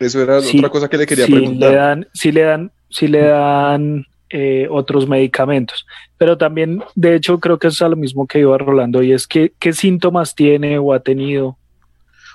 Eso 0.00 0.20
era 0.22 0.40
Sí, 0.40 0.58
otra 0.58 0.70
cosa 0.70 0.88
que 0.88 0.96
le 0.98 1.06
quería 1.06 1.26
si 1.26 1.32
preguntar. 1.32 1.70
le 1.70 1.76
dan, 1.76 2.06
si 2.12 2.32
le 2.32 2.42
dan, 2.42 2.72
si 2.88 3.06
le 3.08 3.20
dan 3.22 4.04
eh, 4.30 4.66
otros 4.70 5.08
medicamentos. 5.08 5.86
Pero 6.18 6.36
también, 6.36 6.82
de 6.94 7.14
hecho, 7.16 7.38
creo 7.40 7.58
que 7.58 7.68
es 7.68 7.80
a 7.82 7.88
lo 7.88 7.96
mismo 7.96 8.26
que 8.26 8.40
iba 8.40 8.58
Rolando, 8.58 9.02
y 9.02 9.12
es 9.12 9.26
que 9.26 9.52
qué 9.58 9.72
síntomas 9.72 10.34
tiene 10.34 10.78
o 10.78 10.92
ha 10.92 11.00
tenido. 11.00 11.56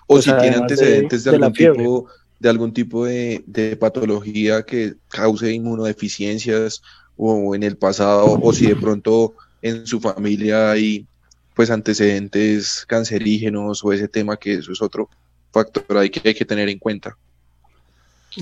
O 0.08 0.16
pues, 0.16 0.26
si 0.26 0.32
tiene 0.38 0.56
antecedentes 0.58 1.24
de, 1.24 1.32
de 1.32 1.40
la 1.40 1.46
algún 1.48 1.56
fiebre. 1.56 1.80
tipo, 1.80 2.08
de 2.46 2.52
algún 2.52 2.74
tipo 2.74 3.06
de, 3.06 3.44
de 3.48 3.76
patología 3.76 4.62
que 4.62 4.94
cause 5.10 5.52
inmunodeficiencias 5.52 6.84
o 7.18 7.56
en 7.56 7.64
el 7.64 7.76
pasado, 7.76 8.40
o 8.40 8.54
si 8.54 8.68
de 8.68 8.76
pronto 8.76 9.34
en 9.64 9.88
su 9.88 10.00
familia 10.00 10.70
hay 10.70 11.08
pues 11.56 11.72
antecedentes 11.72 12.86
cancerígenos 12.88 13.84
o 13.84 13.92
ese 13.92 14.08
tema 14.08 14.38
que 14.38 14.54
eso 14.54 14.72
es 14.72 14.80
otro 14.80 15.10
factor 15.52 15.98
ahí 15.98 16.12
que 16.12 16.22
hay 16.24 16.36
que 16.36 16.46
tener 16.46 16.70
en 16.70 16.78
cuenta. 16.78 17.18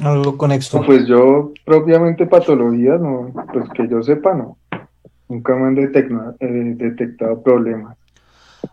Algo 0.03 0.37
conexo. 0.37 0.81
Pues 0.85 1.07
yo 1.07 1.53
propiamente 1.63 2.25
patologías, 2.25 2.99
no, 2.99 3.31
pues 3.53 3.69
que 3.69 3.87
yo 3.87 4.03
sepa, 4.03 4.33
no. 4.33 4.57
Nunca 5.29 5.55
me 5.55 5.67
han 5.67 5.77
eh, 5.77 6.75
detectado 6.75 7.41
problemas. 7.41 7.95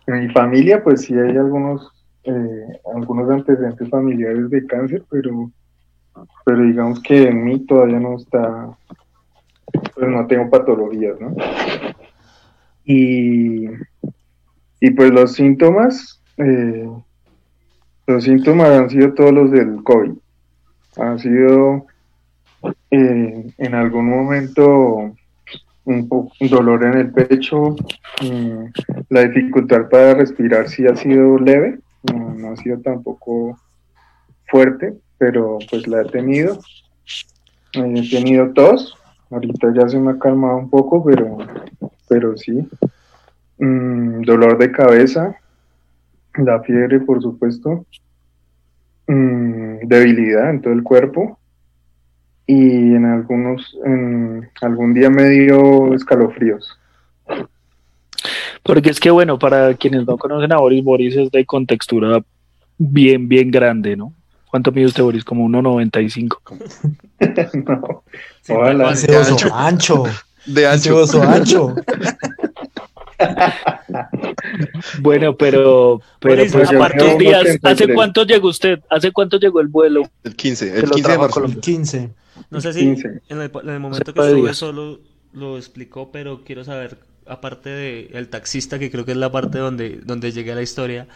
En 0.08 0.26
mi 0.26 0.32
familia, 0.32 0.82
pues 0.82 1.02
sí 1.02 1.14
hay 1.14 1.36
algunos, 1.36 1.88
eh, 2.24 2.80
algunos 2.94 3.30
antecedentes 3.30 3.88
familiares 3.88 4.50
de 4.50 4.66
cáncer, 4.66 5.04
pero, 5.10 5.50
pero 6.44 6.62
digamos 6.62 7.00
que 7.02 7.24
en 7.24 7.44
mí 7.44 7.66
todavía 7.66 8.00
no 8.00 8.16
está, 8.16 8.76
pues 9.72 10.08
no 10.08 10.26
tengo 10.26 10.50
patologías, 10.50 11.20
¿no? 11.20 11.34
Y, 12.84 13.66
y 14.80 14.90
pues 14.90 15.10
los 15.10 15.32
síntomas, 15.32 16.20
eh, 16.38 16.88
los 18.06 18.24
síntomas 18.24 18.68
han 18.70 18.90
sido 18.90 19.14
todos 19.14 19.32
los 19.32 19.50
del 19.50 19.82
COVID 19.84 20.12
ha 20.96 21.18
sido 21.18 21.86
eh, 22.90 23.52
en 23.56 23.74
algún 23.74 24.08
momento 24.08 25.14
un 25.84 26.28
dolor 26.50 26.84
en 26.84 26.98
el 26.98 27.10
pecho, 27.10 27.74
mm, 28.22 28.64
la 29.08 29.24
dificultad 29.24 29.88
para 29.88 30.14
respirar 30.14 30.68
sí 30.68 30.86
ha 30.86 30.94
sido 30.94 31.38
leve, 31.38 31.80
no, 32.02 32.34
no 32.34 32.52
ha 32.52 32.56
sido 32.56 32.80
tampoco 32.80 33.58
fuerte, 34.46 34.94
pero 35.18 35.58
pues 35.70 35.86
la 35.86 36.02
he 36.02 36.04
tenido. 36.06 36.58
Eh, 37.74 37.94
he 37.96 38.10
tenido 38.10 38.52
tos, 38.52 38.96
ahorita 39.30 39.72
ya 39.74 39.88
se 39.88 39.98
me 39.98 40.12
ha 40.12 40.18
calmado 40.18 40.56
un 40.56 40.70
poco, 40.70 41.04
pero, 41.04 41.38
pero 42.08 42.36
sí. 42.36 42.68
Mm, 43.58 44.22
dolor 44.22 44.58
de 44.58 44.72
cabeza, 44.72 45.36
la 46.34 46.62
fiebre 46.62 47.00
por 47.00 47.20
supuesto, 47.22 47.84
mm, 49.06 49.86
debilidad 49.86 50.50
en 50.50 50.62
todo 50.62 50.72
el 50.72 50.82
cuerpo 50.82 51.38
y 52.46 52.94
en 52.94 53.04
algunos, 53.04 53.78
en 53.84 54.48
algún 54.62 54.94
día 54.94 55.10
me 55.10 55.28
dio 55.28 55.94
escalofríos. 55.94 56.79
Porque 58.62 58.90
es 58.90 59.00
que, 59.00 59.10
bueno, 59.10 59.38
para 59.38 59.74
quienes 59.74 60.06
no 60.06 60.16
conocen 60.18 60.52
a 60.52 60.58
Boris, 60.58 60.84
Boris 60.84 61.16
es 61.16 61.30
de 61.30 61.44
contextura 61.46 62.22
bien, 62.78 63.28
bien 63.28 63.50
grande, 63.50 63.96
¿no? 63.96 64.14
¿Cuánto 64.50 64.72
mide 64.72 64.86
usted, 64.86 65.02
Boris? 65.02 65.24
Como 65.24 65.48
1,95. 65.48 66.38
no, 67.66 68.04
Sí, 68.42 68.52
Ese 68.52 69.06
cual. 69.06 69.32
oso 69.32 69.54
ancho. 69.54 70.04
De 70.46 70.66
ancho. 70.66 70.96
oso 70.96 71.22
ancho. 71.22 71.74
Bueno, 75.00 75.36
pero, 75.36 76.00
pero 76.20 76.36
Boris, 76.36 76.52
pues, 76.52 76.70
¿cuántos 76.70 77.06
creo 77.06 77.18
días? 77.18 77.40
83. 77.42 77.72
¿Hace 77.72 77.94
cuánto 77.94 78.24
llegó 78.24 78.48
usted? 78.48 78.80
¿Hace 78.88 79.12
cuánto 79.12 79.38
llegó 79.38 79.60
el 79.60 79.68
vuelo? 79.68 80.02
El 80.24 80.34
15, 80.36 80.72
Que 80.72 80.78
el 80.78 80.86
lo 80.86 80.94
15 80.94 81.10
de 81.12 81.18
marzo. 81.18 81.34
Colombia. 81.34 81.60
15. 81.60 82.10
No 82.50 82.60
sé 82.60 82.72
si 82.72 82.80
15. 82.80 83.08
en 83.28 83.40
el, 83.42 83.50
en 83.62 83.68
el 83.68 83.80
momento 83.80 84.14
que 84.14 84.20
estuve 84.20 84.54
solo 84.54 85.00
lo 85.32 85.56
explicó, 85.58 86.10
pero 86.10 86.42
quiero 86.44 86.64
saber, 86.64 86.98
aparte 87.30 87.70
de 87.70 88.10
el 88.14 88.28
taxista, 88.28 88.78
que 88.78 88.90
creo 88.90 89.04
que 89.04 89.12
es 89.12 89.16
la 89.18 89.32
parte 89.32 89.58
donde, 89.58 89.98
donde 90.04 90.32
llegué 90.32 90.52
a 90.52 90.54
la 90.56 90.62
historia, 90.62 91.08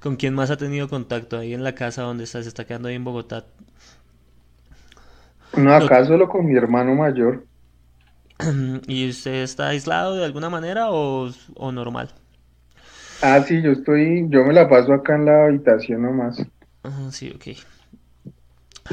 ¿con 0.00 0.16
quién 0.16 0.34
más 0.34 0.50
ha 0.50 0.56
tenido 0.58 0.88
contacto 0.88 1.38
ahí 1.38 1.54
en 1.54 1.64
la 1.64 1.74
casa 1.74 2.02
donde 2.02 2.24
está, 2.24 2.42
se 2.42 2.48
está 2.48 2.66
quedando 2.66 2.88
ahí 2.88 2.94
en 2.96 3.04
Bogotá? 3.04 3.46
no, 5.52 5.72
acá 5.74 6.04
solo 6.04 6.28
con 6.28 6.46
mi 6.46 6.56
hermano 6.56 6.94
mayor. 6.94 7.46
¿Y 8.86 9.08
usted 9.08 9.42
está 9.42 9.68
aislado 9.68 10.16
de 10.16 10.24
alguna 10.24 10.50
manera 10.50 10.90
o, 10.90 11.30
o 11.54 11.72
normal? 11.72 12.10
Ah, 13.22 13.42
sí, 13.42 13.62
yo 13.62 13.70
estoy, 13.72 14.26
yo 14.28 14.44
me 14.44 14.52
la 14.52 14.68
paso 14.68 14.92
acá 14.92 15.14
en 15.14 15.24
la 15.24 15.44
habitación 15.46 16.02
nomás. 16.02 16.36
Ah, 16.84 17.10
sí, 17.12 17.30
ok. 17.34 17.48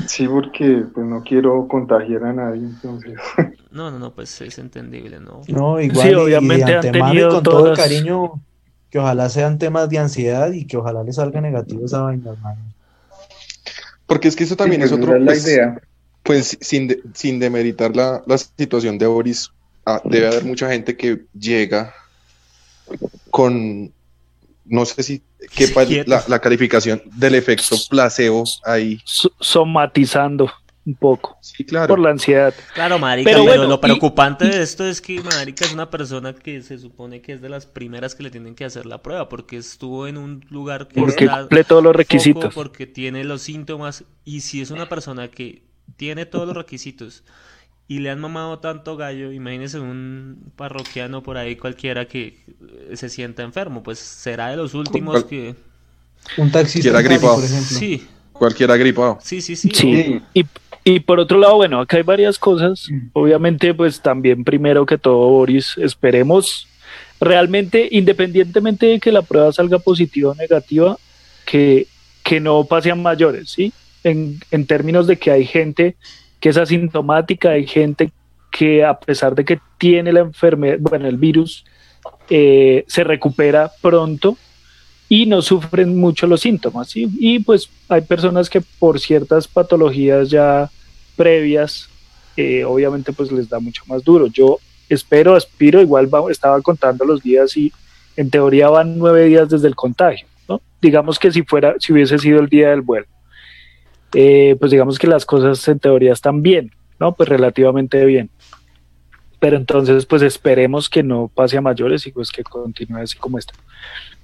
Sí, 0.08 0.28
porque 0.28 0.86
pues 0.94 1.06
no 1.06 1.22
quiero 1.24 1.68
contagiar 1.68 2.24
a 2.26 2.34
nadie, 2.34 2.62
entonces. 2.66 3.20
No, 3.78 3.92
no, 3.92 4.00
no, 4.00 4.12
pues 4.12 4.42
es 4.42 4.58
entendible, 4.58 5.20
¿no? 5.20 5.42
No, 5.48 5.80
igual 5.80 6.02
Sí, 6.02 6.08
y- 6.08 6.12
y 6.12 6.16
obviamente 6.16 6.66
de 6.72 6.78
han 7.00 7.16
y 7.16 7.22
con 7.22 7.44
todo 7.44 7.70
el 7.72 7.78
cariño, 7.78 8.42
que 8.90 8.98
ojalá 8.98 9.30
sean 9.30 9.60
temas 9.60 9.88
de 9.88 10.00
ansiedad 10.00 10.52
y 10.52 10.66
que 10.66 10.78
ojalá 10.78 11.04
les 11.04 11.18
salga 11.18 11.40
negativo 11.42 11.86
esa 11.86 12.02
vaina, 12.02 12.32
hermano. 12.32 12.60
Porque 14.08 14.30
es 14.30 14.36
que 14.36 14.46
eso 14.46 14.56
también 14.56 14.82
Sí, 14.82 14.88
es 14.88 14.92
otro, 14.94 15.18
la 15.20 15.26
pues, 15.26 15.46
idea. 15.46 15.80
pues 16.24 16.58
sin, 16.60 16.88
de- 16.88 17.04
sin 17.14 17.38
demeritar 17.40 17.96
la, 17.96 18.24
la 18.26 18.38
situación 18.40 18.98
de 18.98 19.06
Boris, 19.06 19.52
ah, 19.86 20.02
debe 20.04 20.28
haber 20.28 20.44
mucha 20.46 20.70
gente 20.72 20.98
que 20.98 21.26
llega 21.38 21.94
con, 23.30 23.92
no 24.66 24.86
sé 24.86 25.04
si, 25.04 25.22
Quieto. 25.54 25.80
la, 26.08 26.24
la 26.28 26.40
calificación 26.40 27.02
del 27.16 27.36
efecto 27.36 27.76
placebo 27.90 28.44
ahí. 28.66 29.00
So- 29.06 29.32
somatizando 29.40 30.52
un 30.88 30.96
poco 30.96 31.38
Sí, 31.42 31.64
claro. 31.66 31.90
por 31.90 32.00
la 32.00 32.10
ansiedad. 32.12 32.54
Claro, 32.74 32.98
marica, 32.98 33.30
Pero 33.30 33.44
pero, 33.44 33.50
bueno, 33.58 33.70
lo 33.70 33.76
y- 33.76 33.80
preocupante 33.80 34.46
de 34.46 34.64
esto 34.64 34.86
es 34.88 35.02
que 35.02 35.22
marica 35.22 35.66
es 35.66 35.74
una 35.74 35.90
persona 35.90 36.34
que 36.34 36.62
se 36.62 36.80
supone 36.80 37.22
que 37.22 37.34
es 37.34 37.42
de 37.42 37.50
las 37.50 37.66
primeras 37.66 38.16
que 38.16 38.24
le 38.24 38.32
tienen 38.32 38.56
que 38.56 38.64
hacer 38.66 38.86
la 38.86 39.04
prueba 39.04 39.28
porque 39.30 39.58
estuvo 39.58 40.08
en 40.08 40.18
un 40.18 40.46
lugar 40.50 40.88
que 40.88 41.00
Porque 41.02 41.26
está 41.26 41.42
cumple 41.42 41.64
todos 41.66 41.84
los 41.84 41.92
foco, 41.92 41.98
requisitos. 41.98 42.54
porque 42.56 42.88
tiene 42.88 43.24
los 43.26 43.42
síntomas 43.42 44.06
y 44.26 44.42
si 44.42 44.62
es 44.62 44.72
una 44.72 44.88
persona 44.90 45.28
que 45.28 45.62
tiene 45.98 46.26
todos 46.26 46.48
los 46.48 46.56
requisitos 46.56 47.24
y 47.90 48.00
le 48.00 48.10
han 48.10 48.20
mamado 48.20 48.60
tanto 48.60 48.96
gallo, 48.98 49.32
imagínese 49.32 49.80
un 49.80 50.52
parroquiano 50.56 51.22
por 51.24 51.38
ahí 51.38 51.56
cualquiera 51.58 52.08
que 52.08 52.44
se 52.94 53.10
sienta 53.10 53.44
enfermo, 53.44 53.84
pues 53.84 54.00
será 54.00 54.50
de 54.50 54.58
los 54.58 54.74
últimos 54.74 55.24
que... 55.26 55.56
Un 56.38 56.52
taxista, 56.52 56.92
por 56.92 57.06
ejemplo. 57.06 57.38
Sí, 57.64 58.08
Cualquiera 58.34 58.76
gripado. 58.76 59.18
sí, 59.22 59.42
sí, 59.42 59.56
sí. 59.56 59.70
Sí. 59.74 60.22
Y, 60.34 60.46
y 60.88 61.02
por 61.02 61.20
otro 61.20 61.38
lado, 61.38 61.58
bueno, 61.58 61.82
acá 61.82 61.98
hay 61.98 62.04
varias 62.04 62.40
cosas. 62.40 62.88
Obviamente, 63.12 63.74
pues 63.74 64.00
también 64.00 64.46
primero 64.46 64.86
que 64.86 64.98
todo, 64.98 65.28
Boris, 65.28 65.78
esperemos 65.78 66.66
realmente, 67.20 67.90
independientemente 67.92 68.86
de 68.86 69.00
que 69.02 69.12
la 69.12 69.22
prueba 69.22 69.52
salga 69.52 69.80
positiva 69.80 70.32
o 70.32 70.36
negativa, 70.36 70.98
que, 71.46 71.88
que 72.24 72.40
no 72.40 72.64
pase 72.64 72.90
a 72.90 72.96
mayores, 72.96 73.50
¿sí? 73.50 73.74
En, 74.06 74.40
en 74.50 74.66
términos 74.66 75.08
de 75.08 75.18
que 75.18 75.30
hay 75.30 75.46
gente 75.46 75.98
que 76.40 76.48
es 76.48 76.58
asintomática, 76.58 77.50
hay 77.50 77.68
gente 77.68 78.12
que 78.50 78.86
a 78.86 78.98
pesar 78.98 79.36
de 79.36 79.44
que 79.44 79.60
tiene 79.78 80.14
la 80.14 80.22
enfermedad, 80.22 80.78
bueno, 80.80 81.10
el 81.10 81.18
virus, 81.18 81.66
eh, 82.30 82.86
se 82.88 83.04
recupera 83.04 83.74
pronto 83.82 84.38
y 85.10 85.26
no 85.26 85.42
sufren 85.42 85.98
mucho 85.98 86.28
los 86.28 86.42
síntomas. 86.42 86.90
¿sí? 86.90 87.08
Y 87.20 87.40
pues 87.40 87.70
hay 87.90 88.02
personas 88.02 88.50
que 88.50 88.62
por 88.80 89.00
ciertas 89.00 89.48
patologías 89.48 90.30
ya 90.30 90.70
previas, 91.16 91.90
eh, 92.36 92.64
obviamente 92.66 93.14
pues 93.14 93.32
les 93.32 93.50
da 93.50 93.60
mucho 93.60 93.84
más 93.88 94.04
duro. 94.04 94.28
Yo 94.28 94.60
espero, 94.90 95.36
aspiro, 95.36 95.82
igual 95.82 96.14
va- 96.14 96.30
estaba 96.32 96.62
contando 96.62 97.06
los 97.06 97.22
días 97.24 97.56
y 97.58 97.72
en 98.16 98.30
teoría 98.30 98.70
van 98.70 98.98
nueve 98.98 99.26
días 99.26 99.50
desde 99.50 99.68
el 99.68 99.76
contagio. 99.76 100.28
¿no? 100.48 100.62
Digamos 100.82 101.20
que 101.20 101.32
si 101.32 101.44
fuera, 101.44 101.76
si 101.80 101.94
hubiese 101.94 102.18
sido 102.20 102.40
el 102.40 102.48
día 102.50 102.70
del 102.70 102.82
vuelo, 102.82 103.08
eh, 104.14 104.56
pues 104.60 104.72
digamos 104.72 104.98
que 105.00 105.08
las 105.08 105.26
cosas 105.26 105.68
en 105.68 105.80
teoría 105.80 106.14
están 106.14 106.42
bien, 106.42 106.72
¿no? 107.00 107.14
Pues 107.14 107.28
relativamente 107.30 108.06
bien. 108.06 108.30
Pero 109.40 109.58
entonces, 109.58 110.06
pues 110.06 110.22
esperemos 110.22 110.90
que 110.90 111.04
no 111.04 111.30
pase 111.34 111.58
a 111.58 111.62
mayores 111.62 112.08
y 112.08 112.12
pues 112.12 112.32
que 112.32 112.42
continúe 112.44 112.98
así 113.00 113.18
como 113.18 113.38
está. 113.38 113.54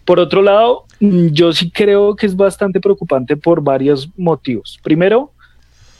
Por 0.06 0.20
otro 0.20 0.42
lado, 0.42 0.86
mm, 1.00 1.28
yo 1.28 1.54
sí 1.54 1.72
creo 1.72 2.16
que 2.16 2.26
es 2.26 2.36
bastante 2.36 2.80
preocupante 2.80 3.38
por 3.38 3.62
varios 3.62 4.10
motivos. 4.18 4.80
Primero, 4.84 5.32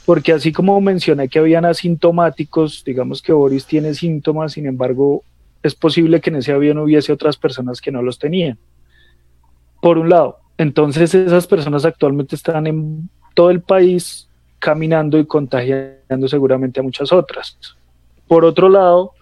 porque 0.04 0.32
así 0.32 0.52
como 0.52 0.80
mencioné 0.80 1.28
que 1.28 1.38
habían 1.38 1.64
asintomáticos, 1.64 2.84
digamos 2.84 3.22
que 3.22 3.32
Boris 3.32 3.64
tiene 3.66 3.94
síntomas, 3.94 4.52
sin 4.52 4.66
embargo, 4.66 5.22
es 5.62 5.74
posible 5.74 6.20
que 6.20 6.30
en 6.30 6.36
ese 6.36 6.52
avión 6.52 6.78
hubiese 6.78 7.12
otras 7.12 7.38
personas 7.38 7.80
que 7.80 7.90
no 7.90 8.02
los 8.02 8.18
tenían. 8.18 8.58
Por 9.80 9.96
un 9.96 10.10
lado, 10.10 10.38
entonces 10.58 11.14
esas 11.14 11.46
personas 11.46 11.84
actualmente 11.84 12.36
están 12.36 12.66
en 12.66 13.08
todo 13.34 13.50
el 13.50 13.62
país 13.62 14.28
caminando 14.58 15.18
y 15.18 15.26
contagiando 15.26 16.28
seguramente 16.28 16.80
a 16.80 16.82
muchas 16.82 17.12
otras. 17.12 17.56
Por 18.28 18.44
otro 18.44 18.68
lado, 18.68 19.12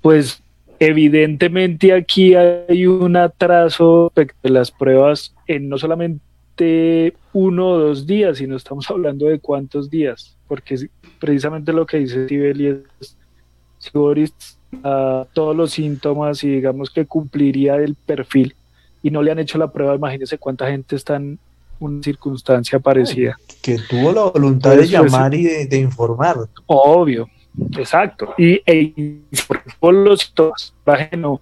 pues 0.00 0.42
evidentemente 0.78 1.92
aquí 1.92 2.34
hay 2.34 2.86
un 2.86 3.16
atraso 3.16 4.12
respecto 4.14 4.48
a 4.48 4.50
las 4.50 4.70
pruebas 4.70 5.34
en 5.46 5.68
no 5.68 5.78
solamente 5.78 7.14
uno 7.32 7.68
o 7.68 7.78
dos 7.78 8.06
días, 8.06 8.38
sino 8.38 8.56
estamos 8.56 8.90
hablando 8.90 9.26
de 9.26 9.38
cuántos 9.38 9.90
días, 9.90 10.36
porque 10.48 10.88
precisamente 11.18 11.72
lo 11.72 11.86
que 11.86 11.98
dice 11.98 12.28
Sibeli 12.28 12.66
es 12.68 13.16
si 13.78 13.90
Boris 13.92 14.32
a 14.82 15.26
todos 15.32 15.54
los 15.54 15.72
síntomas 15.72 16.42
y 16.44 16.48
digamos 16.48 16.90
que 16.90 17.06
cumpliría 17.06 17.76
el 17.76 17.94
perfil 17.94 18.54
y 19.02 19.10
no 19.10 19.22
le 19.22 19.30
han 19.30 19.38
hecho 19.38 19.58
la 19.58 19.70
prueba, 19.70 19.94
imagínese 19.94 20.38
cuánta 20.38 20.68
gente 20.68 20.96
está 20.96 21.16
en 21.16 21.38
una 21.78 22.02
circunstancia 22.02 22.78
parecida. 22.80 23.36
Que 23.62 23.78
tuvo 23.88 24.12
la 24.12 24.22
voluntad 24.24 24.70
de 24.70 24.84
Entonces, 24.84 25.12
llamar 25.12 25.34
y 25.34 25.44
de, 25.44 25.66
de 25.66 25.78
informar. 25.78 26.36
Obvio, 26.66 27.28
exacto. 27.78 28.34
Y, 28.36 28.62
e- 28.66 29.20
por 29.78 29.94
los 29.94 30.32
no. 31.16 31.40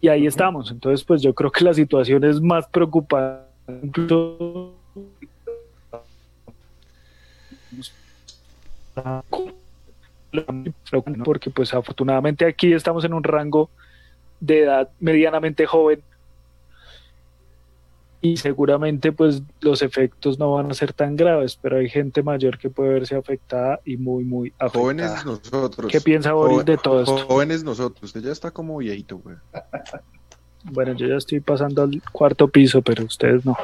Y 0.00 0.08
ahí 0.08 0.26
estamos. 0.26 0.70
Entonces, 0.70 1.04
pues 1.04 1.22
yo 1.22 1.34
creo 1.34 1.50
que 1.50 1.64
la 1.64 1.74
situación 1.74 2.24
es 2.24 2.40
más 2.40 2.66
preocupante. 2.68 3.46
Porque 11.24 11.50
pues 11.50 11.74
afortunadamente 11.74 12.46
aquí 12.46 12.72
estamos 12.72 13.04
en 13.04 13.14
un 13.14 13.22
rango 13.22 13.70
de 14.40 14.60
edad 14.60 14.88
medianamente 15.00 15.66
joven 15.66 16.02
y 18.22 18.36
seguramente 18.36 19.12
pues 19.12 19.42
los 19.60 19.82
efectos 19.82 20.38
no 20.38 20.52
van 20.52 20.70
a 20.70 20.74
ser 20.74 20.92
tan 20.92 21.16
graves, 21.16 21.58
pero 21.60 21.78
hay 21.78 21.88
gente 21.88 22.22
mayor 22.22 22.58
que 22.58 22.68
puede 22.68 22.90
verse 22.90 23.16
afectada 23.16 23.80
y 23.84 23.96
muy, 23.96 24.24
muy 24.24 24.52
afectada. 24.58 24.82
Jóvenes 24.82 25.24
nosotros. 25.24 25.90
¿Qué 25.90 26.00
piensa 26.00 26.32
Boris 26.32 26.58
Joven- 26.58 26.66
de 26.66 26.76
todo 26.76 27.00
esto? 27.00 27.18
Jóvenes 27.26 27.64
nosotros. 27.64 28.02
Usted 28.02 28.20
ya 28.22 28.32
está 28.32 28.50
como 28.50 28.78
viejito, 28.78 29.18
güey. 29.18 29.36
Bueno, 30.62 30.92
yo 30.92 31.06
ya 31.06 31.16
estoy 31.16 31.40
pasando 31.40 31.82
al 31.82 32.02
cuarto 32.12 32.48
piso, 32.48 32.82
pero 32.82 33.04
ustedes 33.04 33.46
no. 33.46 33.56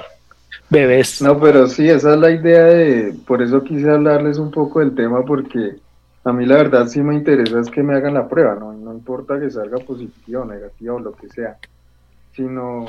Bebés. 0.70 1.20
No, 1.20 1.38
pero 1.38 1.68
sí, 1.68 1.88
esa 1.88 2.14
es 2.14 2.18
la 2.18 2.30
idea 2.30 2.64
de, 2.64 3.14
por 3.26 3.42
eso 3.42 3.62
quise 3.62 3.90
hablarles 3.90 4.38
un 4.38 4.50
poco 4.50 4.80
del 4.80 4.94
tema, 4.94 5.22
porque 5.22 5.76
a 6.24 6.32
mí 6.32 6.46
la 6.46 6.56
verdad 6.56 6.86
sí 6.88 7.02
me 7.02 7.14
interesa 7.14 7.60
es 7.60 7.70
que 7.70 7.82
me 7.82 7.94
hagan 7.94 8.14
la 8.14 8.26
prueba, 8.26 8.54
no, 8.54 8.72
no 8.72 8.94
importa 8.94 9.38
que 9.38 9.50
salga 9.50 9.76
positiva 9.76 10.40
o 10.40 10.44
negativa 10.46 10.94
o 10.94 10.98
lo 10.98 11.12
que 11.12 11.28
sea, 11.28 11.58
sino 12.34 12.86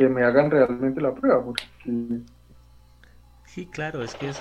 que 0.00 0.08
me 0.08 0.24
hagan 0.24 0.50
realmente 0.50 0.98
la 0.98 1.14
prueba, 1.14 1.44
porque 1.44 1.62
Sí, 3.44 3.66
claro, 3.66 4.02
es 4.02 4.14
que 4.14 4.30
es... 4.30 4.40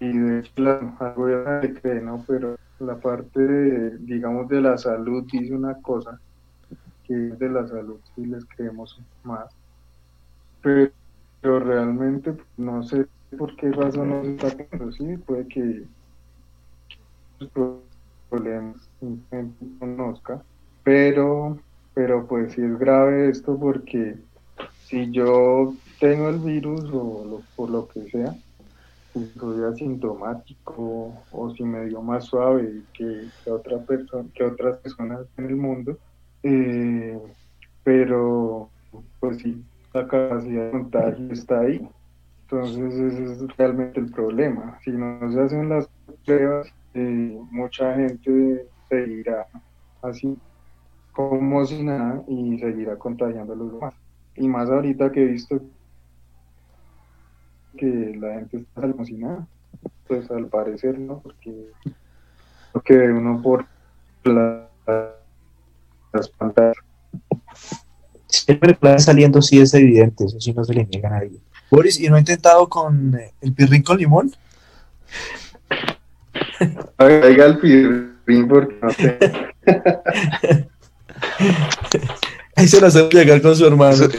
y 0.00 0.18
de 0.18 0.38
hecho 0.38 0.52
al 1.00 1.14
gobierno 1.14 1.60
le 1.60 1.74
cree, 1.74 2.00
¿no? 2.00 2.24
Pero 2.26 2.56
la 2.78 2.96
parte, 2.96 3.40
de, 3.40 3.98
digamos, 3.98 4.48
de 4.48 4.62
la 4.62 4.78
salud 4.78 5.28
dice 5.30 5.52
una 5.52 5.74
cosa, 5.82 6.18
que 7.04 7.28
es 7.28 7.38
de 7.38 7.50
la 7.50 7.66
salud 7.68 8.00
sí 8.14 8.24
les 8.24 8.46
creemos 8.46 8.98
más, 9.22 9.54
pero, 10.62 10.90
pero 11.42 11.60
realmente 11.60 12.34
no 12.56 12.82
sé 12.84 13.06
por 13.36 13.54
qué 13.56 13.70
razón 13.70 14.08
no 14.08 14.24
se 14.24 14.30
está 14.30 14.46
haciendo, 14.46 14.92
sí, 14.92 15.18
puede 15.18 15.46
que 15.48 15.84
los 17.38 17.50
problemas 18.30 18.88
gente 18.98 19.54
conozca, 19.78 20.42
pero, 20.86 21.58
pero 21.96 22.26
pues 22.26 22.52
sí 22.52 22.60
es 22.60 22.78
grave 22.78 23.30
esto 23.30 23.58
porque 23.58 24.18
si 24.84 25.10
yo 25.12 25.74
tengo 25.98 26.28
el 26.28 26.40
virus 26.40 26.84
o 26.92 27.24
lo, 27.24 27.42
por 27.56 27.70
lo 27.70 27.88
que 27.88 28.02
sea, 28.10 28.36
si 29.14 29.32
soy 29.38 29.64
asintomático 29.64 31.24
o 31.30 31.54
si 31.54 31.64
me 31.64 31.86
dio 31.86 32.02
más 32.02 32.26
suave 32.26 32.82
que, 32.92 33.30
otra 33.50 33.78
persona, 33.78 34.28
que 34.34 34.44
otras 34.44 34.76
personas 34.80 35.26
en 35.38 35.46
el 35.46 35.56
mundo, 35.56 35.98
eh, 36.42 37.18
pero 37.82 38.68
pues 39.18 39.38
sí, 39.38 39.64
la 39.94 40.06
capacidad 40.06 40.66
de 40.66 40.70
contagio 40.72 41.32
está 41.32 41.60
ahí. 41.60 41.88
Entonces 42.42 42.92
ese 42.92 43.32
es 43.32 43.56
realmente 43.56 44.00
el 44.00 44.10
problema. 44.10 44.78
Si 44.84 44.90
no 44.90 45.32
se 45.32 45.40
hacen 45.40 45.70
las 45.70 45.88
pruebas, 46.26 46.68
eh, 46.92 47.40
mucha 47.50 47.94
gente 47.94 48.68
seguirá 48.90 49.46
así 50.02 50.36
como 51.16 51.64
si 51.64 51.82
nada 51.82 52.22
y 52.28 52.58
seguirá 52.58 52.96
contagiando 52.98 53.54
a 53.54 53.56
los 53.56 53.72
demás. 53.72 53.94
Y 54.34 54.46
más 54.48 54.68
ahorita 54.68 55.10
que 55.10 55.22
he 55.22 55.26
visto 55.26 55.58
que 57.78 58.14
la 58.20 58.34
gente 58.34 58.58
está 58.58 58.82
como 58.82 59.02
si 59.04 59.14
nada, 59.14 59.46
pues 60.06 60.30
al 60.30 60.46
parecer 60.48 60.98
no, 60.98 61.20
porque 61.20 61.72
lo 62.74 62.80
que 62.82 62.96
ve 62.98 63.12
uno 63.12 63.40
por 63.42 63.66
la- 64.24 64.68
las 66.12 66.28
pantallas. 66.28 66.76
Siempre 68.26 68.76
saliendo 68.98 69.40
sí 69.40 69.58
es 69.58 69.72
evidente, 69.72 70.26
eso 70.26 70.38
sí 70.38 70.52
no 70.52 70.64
se 70.64 70.74
le 70.74 70.84
niega 70.84 71.08
a 71.08 71.12
nadie. 71.12 71.40
Boris, 71.70 71.98
¿y 71.98 72.08
no 72.10 72.16
ha 72.16 72.18
intentado 72.18 72.68
con 72.68 73.14
eh, 73.14 73.32
el 73.40 73.54
pirrín 73.54 73.82
con 73.82 73.96
limón? 73.96 74.30
Oiga 76.98 77.46
el 77.46 77.58
pirrín 77.58 78.48
porque 78.48 78.78
no 78.82 78.90
sé. 78.90 79.18
Ahí 82.56 82.68
se 82.68 82.80
la 82.80 82.88
hace 82.88 83.08
llegar 83.10 83.42
con 83.42 83.54
su 83.54 83.66
hermano. 83.66 83.92
Eso, 83.92 84.10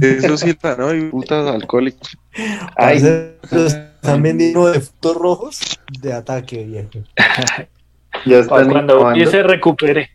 eso 0.00 0.36
sí, 0.36 0.56
¿no? 0.78 0.94
Y 0.94 1.10
putas 1.10 1.46
alcohólicos. 1.46 2.16
Ay, 2.76 3.02
están 3.42 4.22
vendiendo 4.22 4.66
de 4.66 4.80
frutos 4.80 5.16
rojos 5.16 5.80
de 6.00 6.12
ataque, 6.12 6.64
viejo. 6.64 6.90
ya 8.26 8.38
están 8.38 8.70
Cuando. 8.70 9.00
Boris 9.00 9.30
se 9.30 9.42
recupere. 9.42 10.10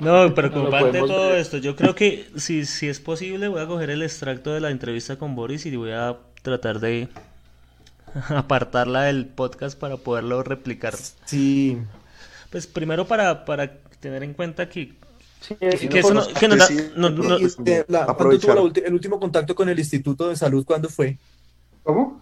No, 0.00 0.34
preocupante 0.34 0.98
todo 0.98 1.28
ver. 1.28 1.38
esto. 1.38 1.58
Yo 1.58 1.76
creo 1.76 1.94
que 1.94 2.26
si, 2.36 2.66
si 2.66 2.88
es 2.88 2.98
posible 2.98 3.46
voy 3.46 3.60
a 3.60 3.66
coger 3.66 3.90
el 3.90 4.02
extracto 4.02 4.52
de 4.52 4.60
la 4.60 4.70
entrevista 4.70 5.16
con 5.16 5.36
Boris 5.36 5.64
y 5.64 5.76
voy 5.76 5.92
a 5.92 6.16
tratar 6.42 6.80
de 6.80 7.08
apartarla 8.28 9.02
del 9.02 9.26
podcast 9.26 9.78
para 9.78 9.96
poderlo 9.96 10.42
replicar. 10.42 10.94
Sí, 11.24 11.78
Pues 12.52 12.66
primero 12.66 13.06
para, 13.06 13.44
para 13.44 13.78
tener 14.00 14.22
en 14.22 14.34
cuenta 14.34 14.68
que, 14.68 14.92
Sí, 15.40 15.56
que 15.88 15.98
eso 15.98 16.14
no, 16.14 16.22
que 16.38 16.46
no 16.46 16.54
este, 17.36 17.84
la- 17.88 18.06
¿cuándo 18.06 18.38
tuvo 18.38 18.54
la 18.54 18.62
ulti- 18.62 18.82
el 18.84 18.94
último 18.94 19.18
contacto 19.18 19.54
con 19.54 19.68
el 19.68 19.78
Instituto 19.78 20.28
de 20.28 20.36
Salud? 20.36 20.64
¿Cuándo 20.64 20.88
fue? 20.88 21.18
¿Cómo? 21.82 22.20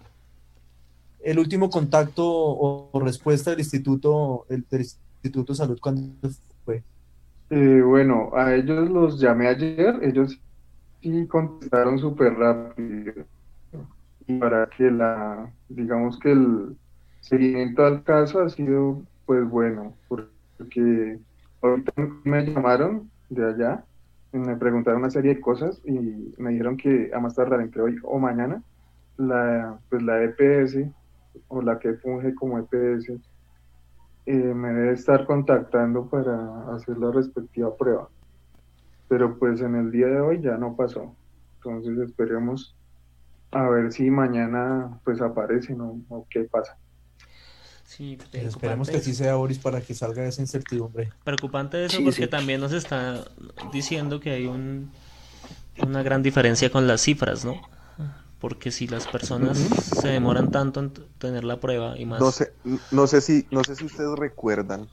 El 1.23 1.37
último 1.37 1.69
contacto 1.69 2.25
o, 2.25 2.89
o 2.91 2.99
respuesta 2.99 3.51
del 3.51 3.59
instituto, 3.59 4.45
el, 4.49 4.65
del 4.69 4.81
Instituto 4.81 5.53
de 5.53 5.57
Salud, 5.57 5.79
¿cuándo 5.79 6.29
fue? 6.65 6.83
Eh, 7.49 7.81
bueno, 7.85 8.31
a 8.33 8.55
ellos 8.55 8.89
los 8.89 9.19
llamé 9.19 9.47
ayer, 9.47 9.99
ellos 10.01 10.39
sí 11.01 11.27
contestaron 11.27 11.99
súper 11.99 12.33
rápido. 12.33 13.25
Y 14.27 14.39
para 14.39 14.69
que 14.69 14.89
la, 14.89 15.53
digamos 15.67 16.17
que 16.19 16.31
el 16.31 16.77
seguimiento 17.19 17.85
al 17.85 18.03
caso 18.03 18.41
ha 18.41 18.49
sido 18.49 19.03
pues 19.31 19.49
bueno, 19.49 19.95
porque 20.09 21.17
ahorita 21.61 21.93
me 22.25 22.45
llamaron 22.45 23.09
de 23.29 23.45
allá, 23.45 23.85
y 24.33 24.37
me 24.37 24.57
preguntaron 24.57 24.99
una 24.99 25.09
serie 25.09 25.35
de 25.35 25.39
cosas 25.39 25.81
y 25.85 26.33
me 26.37 26.49
dijeron 26.49 26.75
que 26.75 27.11
a 27.13 27.19
más 27.21 27.35
tardar 27.35 27.61
entre 27.61 27.81
hoy 27.81 27.95
o 28.03 28.19
mañana, 28.19 28.61
la, 29.15 29.79
pues 29.89 30.03
la 30.03 30.21
EPS 30.21 30.79
o 31.47 31.61
la 31.61 31.79
que 31.79 31.93
funge 31.93 32.35
como 32.35 32.59
EPS 32.59 33.11
eh, 34.25 34.33
me 34.33 34.73
debe 34.73 34.91
estar 34.91 35.25
contactando 35.25 36.09
para 36.09 36.73
hacer 36.75 36.97
la 36.97 37.13
respectiva 37.13 37.73
prueba. 37.77 38.09
Pero 39.07 39.39
pues 39.39 39.61
en 39.61 39.75
el 39.75 39.91
día 39.91 40.07
de 40.07 40.19
hoy 40.19 40.41
ya 40.41 40.57
no 40.57 40.75
pasó. 40.75 41.15
Entonces 41.55 41.97
esperemos 41.99 42.75
a 43.51 43.69
ver 43.69 43.93
si 43.93 44.11
mañana 44.11 44.99
pues 45.05 45.21
aparece 45.21 45.73
¿no? 45.73 46.01
o 46.09 46.27
qué 46.29 46.43
pasa. 46.43 46.77
Sí, 47.91 48.17
Pues 48.31 48.43
esperemos 48.45 48.89
que 48.89 48.97
eso. 48.97 49.05
sí 49.05 49.13
sea 49.13 49.35
Boris 49.35 49.59
para 49.59 49.81
que 49.81 49.93
salga 49.93 50.21
de 50.21 50.29
esa 50.29 50.41
incertidumbre. 50.41 51.11
Preocupante 51.25 51.83
eso 51.83 51.97
Sí, 51.97 52.03
porque 52.05 52.23
sí. 52.23 52.27
también 52.29 52.61
nos 52.61 52.71
está 52.71 53.25
diciendo 53.73 54.21
que 54.21 54.31
hay 54.31 54.45
un, 54.45 54.89
una 55.85 56.01
gran 56.01 56.23
diferencia 56.23 56.71
con 56.71 56.87
las 56.87 57.01
cifras, 57.01 57.43
¿no? 57.43 57.61
Porque 58.39 58.71
si 58.71 58.87
las 58.87 59.07
personas 59.07 59.57
se 59.57 60.07
demoran 60.07 60.51
tanto 60.51 60.79
en 60.79 60.93
tener 61.19 61.43
la 61.43 61.59
prueba 61.59 61.99
y 61.99 62.05
más... 62.05 62.21
No 62.21 62.31
sé, 62.31 62.53
no 62.91 63.07
sé 63.07 63.19
si, 63.19 63.45
no 63.51 63.61
sé 63.65 63.75
si 63.75 63.83
ustedes 63.85 64.17
recuerdan 64.17 64.87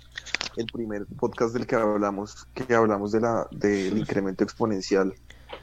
el 0.57 0.67
primer 0.67 1.07
podcast 1.07 1.55
del 1.55 1.67
que 1.69 1.77
hablamos, 1.77 2.49
que 2.53 2.75
hablamos 2.75 3.13
de 3.13 3.21
la, 3.21 3.47
del 3.53 3.97
incremento 3.97 4.43
exponencial 4.43 5.15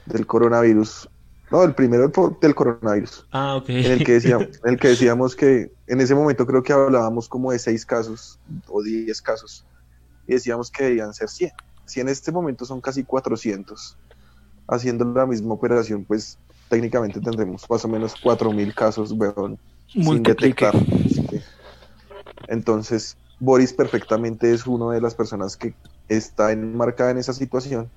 del 0.06 0.26
coronavirus. 0.26 1.08
No, 1.50 1.62
el 1.62 1.74
primero 1.74 2.10
del 2.40 2.54
coronavirus, 2.54 3.26
Ah, 3.30 3.54
ok. 3.56 3.68
en 3.68 3.92
el 3.92 4.04
que 4.04 4.12
decíamos, 4.14 4.48
en 4.64 4.72
el 4.72 4.80
que 4.80 4.88
decíamos 4.88 5.36
que 5.36 5.72
en 5.86 6.00
ese 6.00 6.14
momento 6.14 6.44
creo 6.46 6.62
que 6.62 6.72
hablábamos 6.72 7.28
como 7.28 7.52
de 7.52 7.58
seis 7.58 7.86
casos 7.86 8.38
o 8.68 8.82
diez 8.82 9.22
casos 9.22 9.64
y 10.26 10.32
decíamos 10.34 10.70
que 10.70 10.84
debían 10.84 11.14
ser 11.14 11.28
100. 11.28 11.52
Si 11.84 12.00
en 12.00 12.08
este 12.08 12.32
momento 12.32 12.64
son 12.64 12.80
casi 12.80 13.04
400, 13.04 13.96
haciendo 14.66 15.04
la 15.04 15.24
misma 15.24 15.54
operación, 15.54 16.04
pues 16.04 16.36
técnicamente 16.68 17.20
tendremos 17.20 17.64
más 17.70 17.84
o 17.84 17.88
menos 17.88 18.14
4.000 18.20 18.74
casos, 18.74 19.12
weón, 19.12 19.56
sin 19.86 20.22
detectar. 20.24 20.74
Entonces, 22.48 23.16
Boris 23.38 23.72
perfectamente 23.72 24.52
es 24.52 24.66
una 24.66 24.92
de 24.92 25.00
las 25.00 25.14
personas 25.14 25.56
que 25.56 25.74
está 26.08 26.50
enmarcada 26.52 27.10
en 27.12 27.18
esa 27.18 27.32
situación 27.32 27.88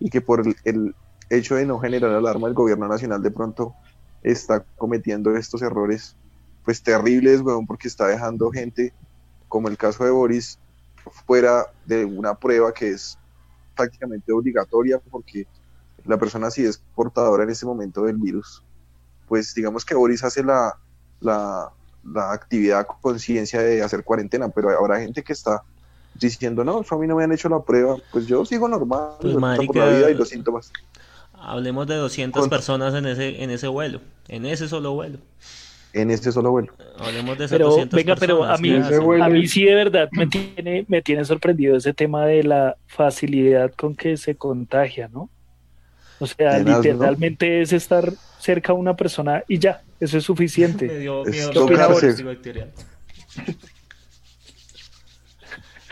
y 0.00 0.08
que 0.10 0.20
por 0.20 0.40
el, 0.46 0.56
el 0.64 0.94
hecho 1.38 1.56
de 1.56 1.66
no 1.66 1.78
generar 1.78 2.10
alarma, 2.10 2.48
el 2.48 2.54
gobierno 2.54 2.88
nacional 2.88 3.22
de 3.22 3.30
pronto 3.30 3.74
está 4.22 4.64
cometiendo 4.76 5.34
estos 5.36 5.62
errores 5.62 6.16
pues 6.64 6.82
terribles, 6.82 7.40
weón, 7.40 7.66
porque 7.66 7.88
está 7.88 8.06
dejando 8.06 8.50
gente, 8.50 8.92
como 9.48 9.68
el 9.68 9.76
caso 9.76 10.04
de 10.04 10.10
Boris, 10.10 10.58
fuera 11.26 11.66
de 11.84 12.04
una 12.04 12.34
prueba 12.34 12.72
que 12.72 12.90
es 12.90 13.18
prácticamente 13.74 14.32
obligatoria 14.32 15.00
porque 15.10 15.46
la 16.04 16.18
persona 16.18 16.50
si 16.50 16.64
es 16.64 16.78
portadora 16.94 17.44
en 17.44 17.50
ese 17.50 17.66
momento 17.66 18.04
del 18.04 18.16
virus, 18.16 18.62
pues 19.26 19.54
digamos 19.54 19.84
que 19.84 19.94
Boris 19.94 20.22
hace 20.22 20.44
la, 20.44 20.76
la, 21.20 21.70
la 22.04 22.32
actividad 22.32 22.86
con 22.86 22.98
conciencia 23.00 23.60
de 23.60 23.82
hacer 23.82 24.04
cuarentena, 24.04 24.48
pero 24.48 24.70
habrá 24.70 25.00
gente 25.00 25.22
que 25.22 25.32
está 25.32 25.62
diciendo, 26.14 26.64
no, 26.64 26.84
a 26.88 26.96
mí 26.96 27.06
no 27.06 27.16
me 27.16 27.24
han 27.24 27.32
hecho 27.32 27.48
la 27.48 27.60
prueba, 27.60 27.96
pues 28.12 28.26
yo 28.26 28.44
sigo 28.44 28.68
normal, 28.68 29.16
Pues, 29.20 29.32
por 29.32 29.40
marica, 29.40 29.78
la 29.78 29.96
vida 29.96 30.10
y 30.10 30.14
los 30.14 30.28
síntomas. 30.28 30.72
Hablemos 31.44 31.86
de 31.86 31.96
200 31.96 32.40
Con- 32.40 32.50
personas 32.50 32.94
en 32.94 33.06
ese, 33.06 33.42
en 33.42 33.50
ese 33.50 33.66
vuelo, 33.68 34.00
en 34.28 34.46
ese 34.46 34.68
solo 34.68 34.92
vuelo. 34.92 35.18
En 35.92 36.10
ese 36.10 36.32
solo 36.32 36.50
vuelo. 36.52 36.72
Hablemos 36.98 37.36
de 37.36 37.44
esas 37.44 37.56
Pero 37.58 37.68
200 37.70 37.96
venga, 37.96 38.16
pero 38.16 38.44
a 38.44 38.56
mí, 38.56 38.70
a 38.74 39.28
mí 39.28 39.46
sí 39.46 39.64
de 39.64 39.74
verdad 39.74 40.08
me 40.12 40.26
tiene, 40.26 40.86
me 40.88 41.02
tiene 41.02 41.24
sorprendido 41.24 41.76
ese 41.76 41.92
tema 41.92 42.24
de 42.24 42.44
la 42.44 42.76
facilidad 42.86 43.72
con 43.74 43.94
que 43.94 44.16
se 44.16 44.34
contagia, 44.36 45.08
¿no? 45.08 45.28
O 46.18 46.26
sea, 46.26 46.56
Tenaz, 46.58 46.64
¿no? 46.64 46.82
literalmente 46.82 47.60
es 47.62 47.72
estar 47.72 48.10
cerca 48.38 48.72
a 48.72 48.74
una 48.76 48.96
persona 48.96 49.42
y 49.48 49.58
ya, 49.58 49.82
eso 50.00 50.16
es 50.16 50.22
Me 50.22 50.26
suficiente. 50.26 50.98
dio 50.98 51.26
Es 51.26 51.32
miedo. 51.34 51.66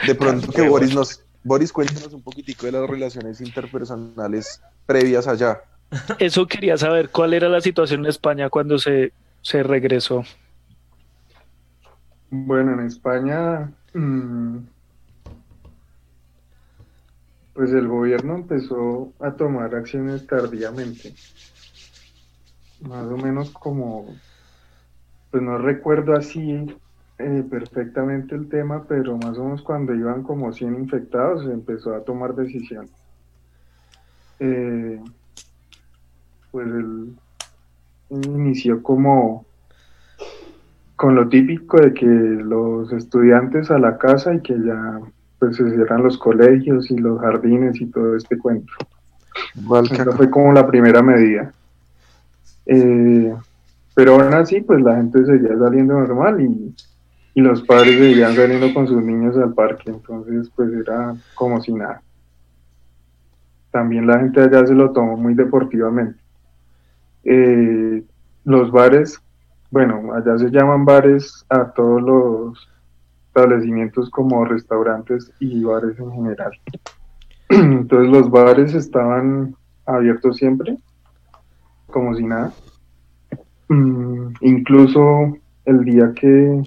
De 0.06 0.14
pronto 0.14 0.50
que 0.52 0.62
Boris 0.68 0.94
nos... 0.94 1.22
Boris, 1.42 1.72
cuéntanos 1.72 2.12
un 2.12 2.22
poquitico 2.22 2.66
de 2.66 2.72
las 2.72 2.88
relaciones 2.88 3.40
interpersonales 3.40 4.60
previas 4.90 5.28
allá. 5.28 5.62
Eso 6.18 6.48
quería 6.48 6.76
saber, 6.76 7.10
¿cuál 7.10 7.32
era 7.32 7.48
la 7.48 7.60
situación 7.60 8.00
en 8.00 8.06
España 8.06 8.50
cuando 8.50 8.76
se, 8.76 9.12
se 9.40 9.62
regresó? 9.62 10.24
Bueno, 12.28 12.72
en 12.72 12.86
España, 12.86 13.70
mm, 13.94 14.56
pues 17.54 17.70
el 17.70 17.86
gobierno 17.86 18.34
empezó 18.34 19.12
a 19.20 19.30
tomar 19.30 19.76
acciones 19.76 20.26
tardíamente. 20.26 21.14
Más 22.80 23.04
o 23.04 23.16
menos 23.16 23.50
como, 23.50 24.16
pues 25.30 25.40
no 25.40 25.56
recuerdo 25.58 26.16
así 26.16 26.66
eh, 27.18 27.44
perfectamente 27.48 28.34
el 28.34 28.48
tema, 28.48 28.86
pero 28.88 29.16
más 29.18 29.38
o 29.38 29.44
menos 29.44 29.62
cuando 29.62 29.94
iban 29.94 30.24
como 30.24 30.52
100 30.52 30.74
infectados 30.74 31.44
se 31.44 31.52
empezó 31.52 31.94
a 31.94 32.02
tomar 32.02 32.34
decisiones. 32.34 32.99
Eh, 34.40 35.00
pues 36.50 36.66
él 36.66 37.14
inició 38.10 38.82
como 38.82 39.44
con 40.96 41.14
lo 41.14 41.28
típico 41.28 41.80
de 41.80 41.94
que 41.94 42.06
los 42.06 42.92
estudiantes 42.92 43.70
a 43.70 43.78
la 43.78 43.96
casa 43.96 44.34
y 44.34 44.40
que 44.40 44.54
ya 44.62 45.00
pues 45.38 45.56
se 45.56 45.70
cierran 45.70 46.02
los 46.02 46.18
colegios 46.18 46.90
y 46.90 46.98
los 46.98 47.20
jardines 47.20 47.80
y 47.80 47.86
todo 47.86 48.16
este 48.16 48.36
cuento. 48.36 48.72
Esa 49.90 50.12
fue 50.12 50.28
como 50.28 50.52
la 50.52 50.66
primera 50.66 51.02
medida. 51.02 51.52
Eh, 52.66 53.34
pero 53.94 54.14
aún 54.14 54.34
así, 54.34 54.60
pues 54.60 54.82
la 54.82 54.96
gente 54.96 55.24
seguía 55.24 55.56
saliendo 55.58 55.94
normal 55.94 56.40
y, 56.40 56.74
y 57.34 57.40
los 57.40 57.62
padres 57.62 57.98
seguían 57.98 58.34
saliendo 58.34 58.72
con 58.74 58.86
sus 58.86 59.02
niños 59.02 59.36
al 59.38 59.54
parque, 59.54 59.90
entonces 59.90 60.50
pues 60.54 60.70
era 60.72 61.14
como 61.34 61.60
si 61.60 61.72
nada. 61.72 62.02
También 63.70 64.06
la 64.06 64.18
gente 64.18 64.40
allá 64.40 64.66
se 64.66 64.74
lo 64.74 64.90
tomó 64.92 65.16
muy 65.16 65.34
deportivamente. 65.34 66.18
Eh, 67.24 68.02
los 68.44 68.70
bares, 68.72 69.20
bueno, 69.70 70.12
allá 70.14 70.38
se 70.38 70.50
llaman 70.50 70.84
bares 70.84 71.44
a 71.48 71.66
todos 71.72 72.02
los 72.02 72.68
establecimientos 73.28 74.10
como 74.10 74.44
restaurantes 74.44 75.32
y 75.38 75.62
bares 75.62 75.98
en 75.98 76.10
general. 76.10 76.52
Entonces 77.48 78.10
los 78.10 78.30
bares 78.30 78.74
estaban 78.74 79.54
abiertos 79.86 80.36
siempre, 80.36 80.76
como 81.86 82.14
si 82.14 82.24
nada. 82.24 82.52
Mm, 83.68 84.32
incluso 84.40 85.36
el 85.64 85.84
día 85.84 86.12
que, 86.14 86.62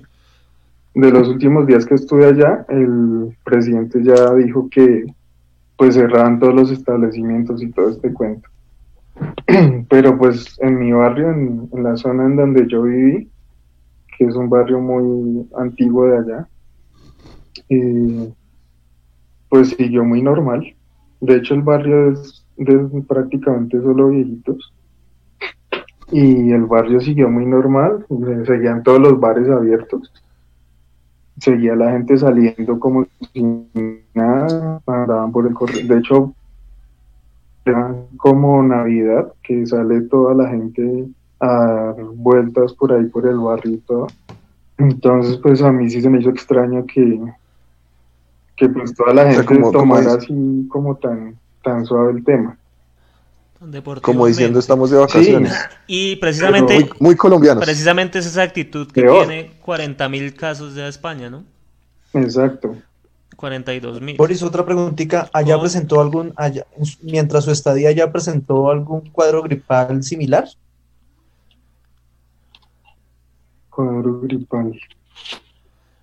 de 0.96 1.12
los 1.12 1.28
últimos 1.28 1.68
días 1.68 1.86
que 1.86 1.96
estuve 1.96 2.28
allá, 2.28 2.66
el 2.70 3.36
presidente 3.44 4.02
ya 4.04 4.34
dijo 4.36 4.70
que 4.70 5.06
pues 5.78 5.96
cerraban 5.96 6.40
todos 6.40 6.54
los 6.54 6.72
establecimientos 6.72 7.62
y 7.62 7.72
todo 7.72 7.90
este 7.90 8.14
cuento. 8.14 8.50
Pero 9.90 10.18
pues 10.18 10.58
en 10.62 10.80
mi 10.80 10.92
barrio, 10.92 11.32
en, 11.32 11.70
la 11.84 11.96
zona 11.96 12.26
en 12.26 12.36
donde 12.36 12.68
yo 12.68 12.84
viví, 12.84 13.30
que 14.18 14.26
es 14.26 14.36
un 14.36 14.50
barrio 14.50 14.80
muy 14.80 15.48
antiguo 15.58 16.06
de 16.06 16.18
allá, 16.18 16.48
eh, 17.70 18.34
pues 19.50 19.70
siguió 19.70 20.04
muy 20.04 20.22
normal. 20.22 20.76
De 21.22 21.36
hecho, 21.36 21.54
el 21.54 21.62
barrio 21.62 22.12
es 22.12 22.46
prácticamente 23.08 23.82
solo 23.82 24.10
viejitos. 24.10 24.74
Y 26.12 26.52
el 26.52 26.66
barrio 26.66 27.00
siguió 27.00 27.30
muy 27.30 27.46
normal, 27.46 28.06
eh, 28.10 28.44
seguían 28.46 28.84
todos 28.84 29.00
los 29.00 29.20
bares 29.20 29.50
abiertos. 29.50 30.12
Seguía 31.40 31.76
la 31.76 31.92
gente 31.92 32.18
saliendo 32.18 32.80
como 32.80 33.06
si 33.34 33.44
nada, 34.14 34.80
andaban 34.86 35.32
por 35.32 35.48
el 35.48 35.54
correo. 35.54 35.88
De 35.88 35.98
hecho, 36.00 36.34
era 37.66 37.96
como 38.18 38.62
Navidad, 38.62 39.34
que 39.42 39.66
sale 39.66 40.02
toda 40.02 40.34
la 40.36 40.50
gente 40.50 41.08
a 41.40 41.48
dar 41.48 41.96
vueltas 42.16 42.74
por 42.74 42.94
ahí 42.94 43.06
por 43.06 43.26
el 43.28 43.40
barrio 43.40 43.74
y 43.74 43.78
todo. 43.80 44.08
Entonces, 44.78 45.38
pues 45.38 45.62
a 45.62 45.72
mí 45.72 45.90
sí 45.90 46.02
se 46.02 46.10
me 46.10 46.20
hizo 46.20 46.30
extraño 46.30 46.86
que, 46.86 47.20
que 48.56 48.70
pues 48.70 48.94
toda 48.94 49.14
la 49.14 49.26
gente 49.32 49.46
como- 49.46 49.62
como 49.62 49.72
tomara 49.72 50.14
así 50.14 50.68
como 50.70 50.96
tan, 50.96 51.36
tan 51.64 51.86
suave 51.86 52.12
el 52.14 52.24
tema. 52.24 52.58
Como 54.02 54.26
diciendo 54.28 54.60
estamos 54.60 54.90
de 54.92 54.98
vacaciones. 54.98 55.54
Y 55.88 56.16
precisamente, 56.18 56.76
muy, 56.80 56.90
muy 57.00 57.16
colombianos. 57.16 57.64
precisamente 57.64 58.20
es 58.20 58.26
esa 58.26 58.44
actitud 58.44 58.88
que 58.92 59.02
Peor. 59.02 59.28
tiene 59.28 59.52
40.000 59.66 60.36
casos 60.36 60.76
de 60.76 60.88
España, 60.88 61.30
¿no? 61.30 61.44
Exacto. 62.14 62.76
42.000. 63.38 64.18
Boris, 64.18 64.42
otra 64.44 64.64
preguntita. 64.66 65.30
¿Allá 65.34 65.58
Oh. 65.58 65.62
presentó 65.62 66.00
algún, 66.00 66.34
allá- 66.36 66.66
mientras 67.02 67.44
su 67.46 67.52
estadía 67.52 67.90
allá 67.90 68.12
presentó 68.12 68.70
algún 68.70 69.02
cuadro 69.10 69.42
gripal 69.42 70.04
similar? 70.04 70.48
Cuadro 73.70 74.22
gripal. 74.22 74.80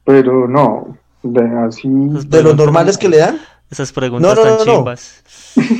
Pero 0.04 0.48
no, 0.48 0.96
de 1.22 1.42
así. 1.66 1.88
¿De 1.88 2.42
los 2.42 2.56
normales 2.56 2.98
que 2.98 3.08
le 3.08 3.18
dan? 3.18 3.38
Esas 3.70 3.92
preguntas 3.92 4.34
No, 4.34 4.34
no, 4.34 4.42
tan 4.42 4.58
no, 4.58 4.64
no. 4.64 4.74
chimbas. 4.76 5.22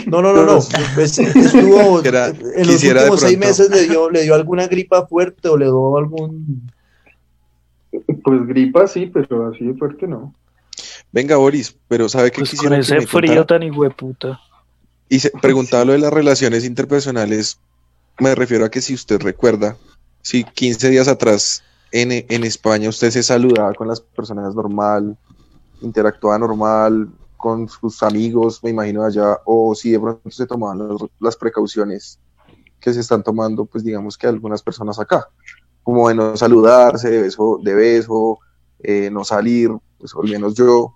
No, 0.06 0.22
no, 0.22 0.32
no, 0.32 0.44
no. 0.46 0.58
Pues, 0.94 1.18
estuvo, 1.18 1.96
Quisiera- 2.02 2.28
en 2.28 2.66
los 2.66 2.82
últimos 2.84 3.20
seis 3.20 3.38
meses 3.38 3.68
le 3.70 3.88
dio, 3.88 4.08
le 4.10 4.22
dio 4.22 4.34
alguna 4.34 4.66
gripa 4.68 5.06
fuerte 5.06 5.48
o 5.48 5.56
le 5.56 5.64
dio 5.66 5.96
algún... 5.98 6.70
Pues 8.22 8.46
gripa 8.46 8.86
sí, 8.86 9.06
pero 9.12 9.48
así 9.48 9.64
de 9.64 9.74
fuerte 9.74 10.06
no. 10.06 10.32
Venga, 11.12 11.36
Boris, 11.36 11.76
pero 11.88 12.08
¿sabe 12.08 12.30
qué 12.30 12.38
Pues 12.42 12.54
con 12.54 12.70
que 12.70 12.78
ese 12.78 12.94
me 13.00 13.06
frío 13.06 13.34
contara? 13.34 13.46
tan 13.46 13.62
hijueputa. 13.64 14.40
Y 15.08 15.18
se 15.18 15.30
preguntaba 15.30 15.84
lo 15.84 15.92
de 15.92 15.98
las 15.98 16.12
relaciones 16.12 16.64
interpersonales, 16.64 17.58
me 18.20 18.34
refiero 18.36 18.64
a 18.64 18.70
que 18.70 18.80
si 18.80 18.94
usted 18.94 19.20
recuerda, 19.20 19.76
si 20.22 20.44
15 20.44 20.88
días 20.90 21.08
atrás 21.08 21.64
en, 21.90 22.12
en 22.12 22.44
España 22.44 22.88
usted 22.88 23.10
se 23.10 23.24
saludaba 23.24 23.74
con 23.74 23.88
las 23.88 24.00
personas 24.00 24.54
normal, 24.54 25.16
interactuaba 25.82 26.38
normal 26.38 27.08
con 27.40 27.68
sus 27.68 28.02
amigos, 28.02 28.62
me 28.62 28.70
imagino 28.70 29.02
allá, 29.04 29.38
o 29.46 29.74
si 29.74 29.90
de 29.92 30.00
pronto 30.00 30.30
se 30.30 30.46
tomaban 30.46 30.78
los- 30.78 31.06
las 31.18 31.36
precauciones 31.36 32.18
que 32.78 32.92
se 32.92 33.00
están 33.00 33.22
tomando, 33.22 33.64
pues 33.64 33.82
digamos 33.84 34.16
que 34.18 34.26
algunas 34.26 34.62
personas 34.62 34.98
acá, 34.98 35.26
como 35.82 36.08
de 36.08 36.14
no 36.14 36.36
saludarse, 36.36 37.10
de 37.10 37.22
beso, 37.22 37.58
de 37.62 37.74
beso 37.74 38.38
eh, 38.78 39.10
no 39.10 39.24
salir, 39.24 39.70
pues 39.98 40.12
al 40.14 40.28
menos 40.30 40.54
yo, 40.54 40.94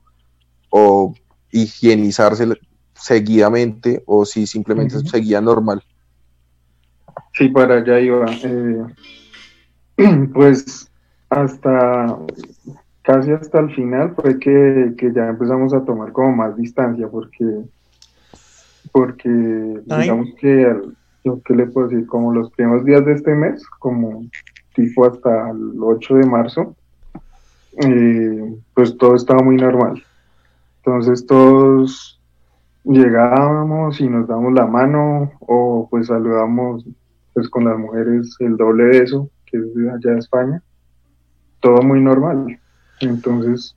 o 0.70 1.14
higienizarse 1.50 2.46
seguidamente 2.94 4.02
o 4.07 4.24
si 4.24 4.46
simplemente 4.46 4.98
seguía 5.07 5.40
normal. 5.40 5.83
Sí, 7.33 7.48
para 7.48 7.76
allá 7.76 8.00
iba. 8.00 8.26
eh, 8.44 8.85
pues 10.35 10.90
hasta 11.30 12.18
casi 13.04 13.30
hasta 13.30 13.60
el 13.60 13.74
final 13.74 14.14
fue 14.16 14.38
que, 14.38 14.94
que 14.98 15.12
ya 15.12 15.28
empezamos 15.28 15.72
a 15.72 15.84
tomar 15.84 16.10
como 16.12 16.34
más 16.34 16.56
distancia 16.56 17.06
porque 17.08 17.64
porque 18.92 19.28
Ay. 19.88 20.02
digamos 20.02 20.28
que 20.40 20.64
al- 20.64 20.96
yo 21.22 21.40
qué 21.44 21.54
le 21.54 21.66
puedo 21.66 21.88
decir 21.88 22.06
como 22.06 22.32
los 22.32 22.50
primeros 22.50 22.84
días 22.84 23.04
de 23.06 23.12
este 23.12 23.34
mes 23.34 23.64
como 23.78 24.24
tipo 24.74 25.06
hasta 25.06 25.50
el 25.50 25.74
8 25.80 26.16
de 26.16 26.26
marzo 26.26 26.76
eh, 27.78 28.56
pues 28.74 28.96
todo 28.98 29.14
estaba 29.14 29.42
muy 29.42 29.56
normal 29.56 30.02
entonces 30.78 31.26
todos 31.26 32.20
llegábamos 32.84 34.00
y 34.00 34.08
nos 34.08 34.26
damos 34.28 34.52
la 34.52 34.66
mano 34.66 35.32
o 35.40 35.88
pues 35.90 36.08
saludamos 36.08 36.84
pues 37.32 37.48
con 37.48 37.64
las 37.64 37.78
mujeres 37.78 38.36
el 38.40 38.56
doble 38.56 38.84
de 38.84 38.98
eso, 38.98 39.28
que 39.46 39.56
es 39.56 39.74
de 39.74 39.90
allá 39.90 40.12
de 40.12 40.18
España, 40.18 40.62
todo 41.60 41.82
muy 41.82 42.00
normal. 42.00 42.60
Entonces, 43.00 43.76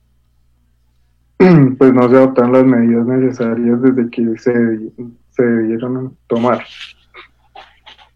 pues 1.38 1.92
no 1.92 2.08
se 2.08 2.16
adoptaron 2.16 2.52
las 2.52 2.64
medidas 2.64 3.06
necesarias 3.06 3.82
desde 3.82 4.10
que 4.10 4.38
se, 4.38 4.92
se 5.30 5.42
debieron 5.42 6.16
tomar. 6.26 6.64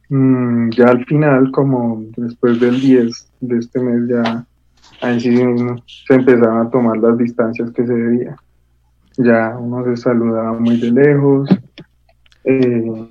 Mm, 0.09 0.71
ya 0.71 0.89
al 0.89 1.05
final, 1.07 1.51
como 1.53 2.03
después 2.17 2.61
del 2.61 2.81
10 2.81 3.31
de 3.41 3.59
este 3.59 3.81
mes, 3.81 4.09
ya 4.09 4.45
ahí 5.01 5.21
sí 5.21 5.37
se 6.07 6.15
empezaron 6.15 6.67
a 6.67 6.71
tomar 6.71 6.99
las 6.99 7.17
distancias 7.17 7.71
que 7.71 7.87
se 7.87 7.95
debía. 7.95 8.37
Ya 9.17 9.57
uno 9.59 9.85
se 9.85 9.97
saludaba 9.97 10.53
muy 10.53 10.79
de 10.79 10.91
lejos. 10.91 11.49
eh, 12.45 13.09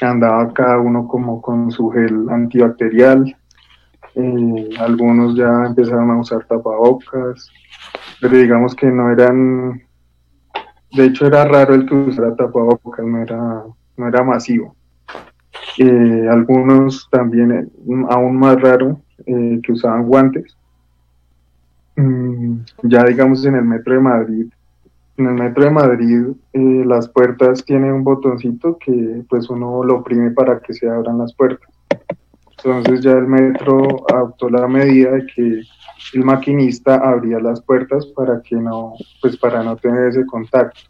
andaba 0.00 0.52
cada 0.52 0.78
uno 0.78 1.06
como 1.06 1.40
con 1.40 1.70
su 1.70 1.88
gel 1.90 2.28
antibacterial, 2.28 3.36
eh, 4.14 4.70
algunos 4.78 5.36
ya 5.36 5.66
empezaron 5.66 6.10
a 6.10 6.20
usar 6.20 6.44
tapabocas, 6.46 7.50
pero 8.20 8.36
digamos 8.36 8.74
que 8.74 8.86
no 8.86 9.10
eran, 9.10 9.82
de 10.92 11.04
hecho 11.04 11.26
era 11.26 11.44
raro 11.44 11.74
el 11.74 11.86
que 11.86 11.94
usara 11.94 12.34
tapabocas, 12.36 13.04
no 13.04 13.22
era, 13.22 13.64
no 13.96 14.08
era 14.08 14.22
masivo. 14.22 14.74
Eh, 15.78 16.28
algunos 16.30 17.08
también, 17.10 17.52
eh, 17.52 17.66
aún 18.10 18.36
más 18.36 18.60
raro, 18.60 19.00
que 19.24 19.72
usaban 19.72 20.06
guantes. 20.06 20.56
Mm, 21.96 22.56
ya 22.82 23.04
digamos 23.04 23.44
en 23.44 23.54
el 23.54 23.64
metro 23.64 23.94
de 23.94 24.00
Madrid 24.00 24.46
en 25.16 25.26
el 25.26 25.34
metro 25.34 25.64
de 25.64 25.70
Madrid 25.70 26.26
las 26.52 27.08
puertas 27.08 27.64
tienen 27.64 27.92
un 27.92 28.04
botoncito 28.04 28.78
que 28.78 29.24
pues 29.28 29.48
uno 29.50 29.82
lo 29.84 29.98
oprime 29.98 30.30
para 30.30 30.60
que 30.60 30.72
se 30.72 30.88
abran 30.88 31.18
las 31.18 31.34
puertas. 31.34 31.68
Entonces 32.64 33.02
ya 33.02 33.12
el 33.12 33.26
metro 33.26 34.04
adoptó 34.12 34.48
la 34.48 34.66
medida 34.68 35.12
de 35.12 35.26
que 35.26 35.42
el 36.12 36.24
maquinista 36.24 36.96
abría 36.96 37.38
las 37.40 37.62
puertas 37.62 38.06
para 38.14 38.40
que 38.42 38.56
no, 38.56 38.96
pues 39.20 39.36
para 39.38 39.62
no 39.62 39.76
tener 39.78 40.08
ese 40.08 40.26
contacto. 40.26 40.80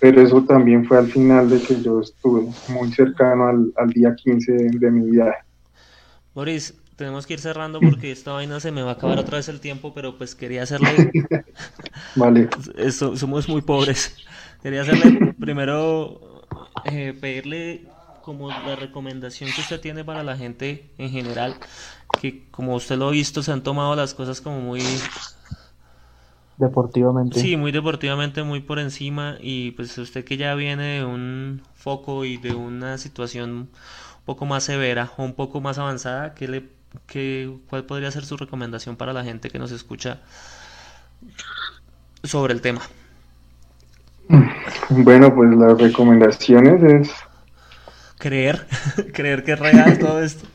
Pero 0.00 0.22
eso 0.22 0.44
también 0.44 0.84
fue 0.86 0.98
al 0.98 1.10
final 1.12 1.50
de 1.50 1.62
que 1.62 1.80
yo 1.82 2.00
estuve 2.00 2.42
muy 2.66 2.92
cercano 2.92 3.48
al, 3.48 3.72
al 3.76 3.90
día 3.90 4.14
15 4.14 4.52
de, 4.52 4.70
de 4.78 4.90
mi 4.90 5.10
viaje. 5.10 5.38
Boris, 6.34 6.74
tenemos 6.96 7.26
que 7.26 7.34
ir 7.34 7.40
cerrando 7.40 7.80
porque 7.80 8.10
esta 8.12 8.32
vaina 8.32 8.60
se 8.60 8.72
me 8.72 8.82
va 8.82 8.90
a 8.90 8.94
acabar 8.94 9.18
otra 9.18 9.38
vez 9.38 9.48
el 9.48 9.60
tiempo, 9.60 9.92
pero 9.94 10.16
pues 10.16 10.34
quería 10.34 10.62
hacerle, 10.62 11.12
Vale. 12.16 12.48
esto- 12.76 13.16
somos 13.16 13.48
muy 13.48 13.62
pobres. 13.62 14.22
Quería 14.62 14.82
hacerle 14.82 15.12
primero 15.38 16.42
eh, 16.84 17.14
pedirle 17.20 17.88
como 18.22 18.52
la 18.52 18.76
recomendación 18.76 19.52
que 19.52 19.60
usted 19.62 19.80
tiene 19.80 20.04
para 20.04 20.22
la 20.24 20.36
gente 20.36 20.92
en 20.98 21.10
general, 21.10 21.60
que 22.16 22.48
como 22.50 22.74
usted 22.76 22.96
lo 22.98 23.08
ha 23.08 23.10
visto, 23.12 23.42
se 23.42 23.52
han 23.52 23.62
tomado 23.62 23.96
las 23.96 24.14
cosas 24.14 24.40
como 24.40 24.60
muy, 24.60 25.02
Deportivamente. 26.56 27.40
sí, 27.40 27.56
muy 27.56 27.72
deportivamente, 27.72 28.42
muy 28.42 28.60
por 28.60 28.78
encima, 28.78 29.36
y 29.40 29.72
pues 29.72 29.96
usted 29.98 30.24
que 30.24 30.36
ya 30.36 30.54
viene 30.54 30.98
de 31.00 31.04
un 31.04 31.62
foco 31.74 32.24
y 32.24 32.36
de 32.36 32.54
una 32.54 32.98
situación 32.98 33.50
un 33.50 33.70
poco 34.24 34.46
más 34.46 34.64
severa 34.64 35.12
o 35.16 35.24
un 35.24 35.34
poco 35.34 35.60
más 35.60 35.78
avanzada, 35.78 36.34
¿qué 36.34 36.48
le, 36.48 36.68
qué, 37.06 37.52
cuál 37.68 37.84
podría 37.86 38.10
ser 38.10 38.24
su 38.26 38.36
recomendación 38.36 38.96
para 38.96 39.12
la 39.12 39.24
gente 39.24 39.50
que 39.50 39.58
nos 39.58 39.72
escucha 39.72 40.20
sobre 42.22 42.52
el 42.54 42.60
tema? 42.60 42.82
Bueno, 44.88 45.34
pues 45.34 45.50
las 45.56 45.78
recomendaciones 45.80 46.82
es 46.82 47.10
Creer, 48.20 48.66
creer 49.14 49.42
que 49.44 49.52
es 49.52 49.58
real 49.58 49.98
todo 49.98 50.22
esto. 50.22 50.46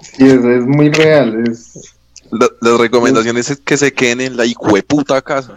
Sí, 0.00 0.24
es, 0.26 0.44
es 0.44 0.66
muy 0.66 0.90
real. 0.90 1.44
Es, 1.50 1.98
La- 2.30 2.48
las 2.60 2.80
recomendaciones 2.80 3.50
es 3.50 3.60
que 3.60 3.76
se 3.76 3.92
queden 3.92 4.20
en 4.20 4.36
la 4.36 4.44
hijueputa 4.46 5.22
casa. 5.22 5.54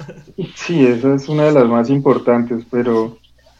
sí, 0.55 0.85
esa 0.85 1.15
es 1.15 1.29
una 1.29 1.45
de 1.45 1.51
las 1.53 1.67
más 1.67 1.89
importantes, 1.89 2.65
pero, 2.71 3.17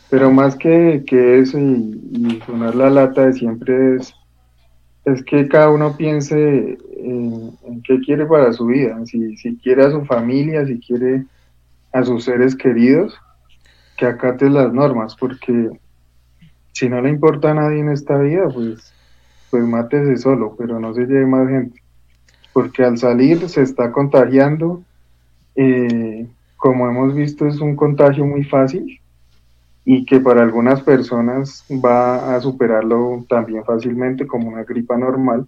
pero 0.10 0.32
más 0.32 0.56
que, 0.56 1.04
que 1.08 1.40
eso 1.40 1.60
y, 1.60 2.02
y 2.14 2.42
sonar 2.46 2.76
la 2.76 2.90
lata 2.90 3.26
de 3.28 3.34
siempre 3.34 3.98
es, 3.98 4.14
es 5.06 5.24
que 5.24 5.48
cada 5.48 5.70
uno 5.70 5.98
piense 5.98 6.78
en, 6.98 7.58
en 7.64 7.82
qué 7.84 8.00
quiere 8.02 8.26
para 8.26 8.54
su 8.54 8.68
vida, 8.68 8.98
si, 9.06 9.38
si 9.38 9.58
quiere 9.58 9.86
a 9.86 9.92
su 9.92 10.06
familia, 10.06 10.66
si 10.68 10.80
quiere 10.80 11.26
a 11.94 12.04
sus 12.04 12.26
seres 12.26 12.56
queridos, 12.56 13.16
que 13.98 14.06
acate 14.08 14.50
las 14.50 14.74
normas, 14.74 15.16
porque 15.16 15.72
si 16.78 16.88
no 16.90 17.02
le 17.02 17.10
importa 17.10 17.50
a 17.50 17.54
nadie 17.56 17.80
en 17.80 17.90
esta 17.90 18.20
vida, 18.20 18.48
pues, 18.54 18.94
pues 19.50 19.64
mátese 19.64 20.16
solo, 20.18 20.54
pero 20.56 20.80
no 20.80 20.94
se 20.94 21.08
lleve 21.08 21.26
más 21.26 21.50
gente. 21.50 21.82
Porque 22.54 22.84
al 22.84 23.00
salir 23.00 23.50
se 23.50 23.64
está 23.64 23.92
contagiando, 23.92 24.84
eh, 25.56 26.28
como 26.56 26.88
hemos 26.88 27.16
visto 27.16 27.48
es 27.48 27.60
un 27.60 27.76
contagio 27.76 28.26
muy 28.26 28.44
fácil 28.44 29.02
y 29.86 30.06
que 30.06 30.20
para 30.20 30.44
algunas 30.44 30.82
personas 30.82 31.66
va 31.84 32.36
a 32.36 32.42
superarlo 32.42 33.26
también 33.28 33.66
fácilmente 33.66 34.28
como 34.28 34.50
una 34.50 34.64
gripa 34.64 34.98
normal, 34.98 35.48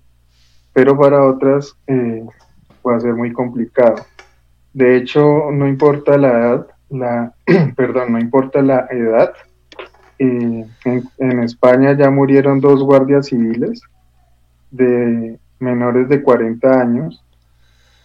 pero 0.74 0.98
para 0.98 1.24
otras 1.24 1.76
eh, 1.86 2.26
va 2.88 2.96
a 2.96 3.02
ser 3.02 3.14
muy 3.14 3.32
complicado. 3.34 4.04
De 4.74 4.98
hecho, 4.98 5.52
no 5.52 5.68
importa 5.68 6.18
la 6.18 6.30
edad, 6.30 6.68
la, 6.90 7.34
perdón, 7.76 8.14
no 8.14 8.20
importa 8.20 8.64
la 8.64 8.88
edad, 8.90 9.32
eh, 10.20 10.66
en, 11.18 11.44
España 11.44 11.98
ya 11.98 12.10
murieron 12.10 12.60
dos 12.60 12.84
guardias 12.84 13.28
civiles 13.28 13.82
de 14.70 15.40
menores 15.60 16.10
de 16.10 16.22
40 16.22 16.82
años, 16.82 17.24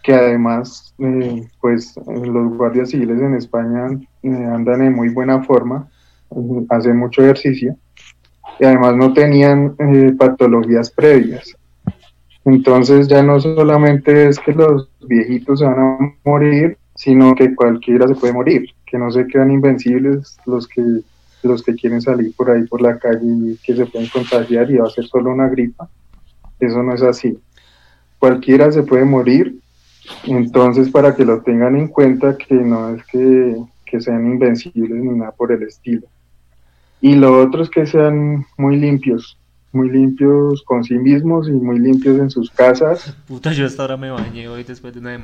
que 0.03 0.14
además, 0.14 0.94
eh, 0.98 1.46
pues 1.61 1.94
los 2.07 2.57
guardias 2.57 2.90
civiles 2.90 3.20
en 3.20 3.35
España 3.35 3.88
eh, 4.22 4.29
andan 4.29 4.83
en 4.83 4.94
muy 4.94 5.09
buena 5.09 5.42
forma, 5.42 5.88
eh, 6.31 6.66
hacen 6.70 6.96
mucho 6.96 7.22
ejercicio, 7.22 7.77
y 8.61 8.64
además 8.64 8.94
no 8.96 9.12
tenían 9.12 9.74
eh, 9.79 10.12
patologías 10.18 10.90
previas. 10.90 11.55
Entonces 12.44 13.09
ya 13.09 13.22
no 13.22 13.40
solamente 13.40 14.29
es 14.29 14.38
que 14.38 14.53
los 14.53 14.88
viejitos 15.09 15.61
se 15.61 15.64
van 15.64 15.79
a 15.79 16.14
morir, 16.24 16.77
sino 16.94 17.35
que 17.35 17.55
cualquiera 17.55 18.07
se 18.07 18.14
puede 18.14 18.35
morir, 18.35 18.68
que 18.87 18.98
no 18.98 19.11
se 19.11 19.27
quedan 19.27 19.50
invencibles 19.50 20.38
los 20.46 20.68
que 20.68 20.83
los 21.48 21.62
que 21.62 21.74
quieren 21.74 22.00
salir 22.00 22.35
por 22.37 22.50
ahí 22.50 22.64
por 22.64 22.80
la 22.80 22.98
calle 22.98 23.20
y 23.24 23.59
que 23.62 23.76
se 23.76 23.87
pueden 23.87 24.09
contagiar 24.09 24.70
y 24.70 24.76
va 24.76 24.87
a 24.87 24.90
ser 24.90 25.07
solo 25.07 25.30
una 25.30 25.48
gripa. 25.48 25.88
Eso 26.61 26.83
no 26.83 26.94
es 26.94 27.02
así. 27.02 27.38
Cualquiera 28.18 28.72
se 28.72 28.83
puede 28.83 29.04
morir, 29.04 29.59
entonces 30.24 30.90
para 30.90 31.14
que 31.14 31.24
lo 31.24 31.42
tengan 31.42 31.76
en 31.76 31.88
cuenta 31.88 32.37
que 32.37 32.54
no 32.54 32.94
es 32.94 33.04
que, 33.07 33.57
que 33.85 34.00
sean 34.00 34.26
invencibles 34.26 35.02
ni 35.02 35.18
nada 35.18 35.33
por 35.33 35.52
el 35.52 35.62
estilo. 35.62 36.07
Y 37.00 37.16
lo 37.16 37.42
otro 37.42 37.62
es 37.62 37.68
que 37.68 37.87
sean 37.87 38.46
muy 38.57 38.76
limpios, 38.76 39.37
muy 39.72 39.90
limpios 39.90 40.62
con 40.62 40.85
sí 40.85 40.94
mismos 40.94 41.48
y 41.48 41.52
muy 41.52 41.78
limpios 41.78 42.18
en 42.18 42.30
sus 42.30 42.50
casas. 42.50 43.14
Puta, 43.28 43.52
yo 43.52 43.66
hasta 43.66 43.83
ahora 43.83 43.96
me 43.96 44.11
bañé 44.11 44.48
hoy 44.48 44.64
después 44.64 44.94
de 44.94 45.00
una 45.00 45.22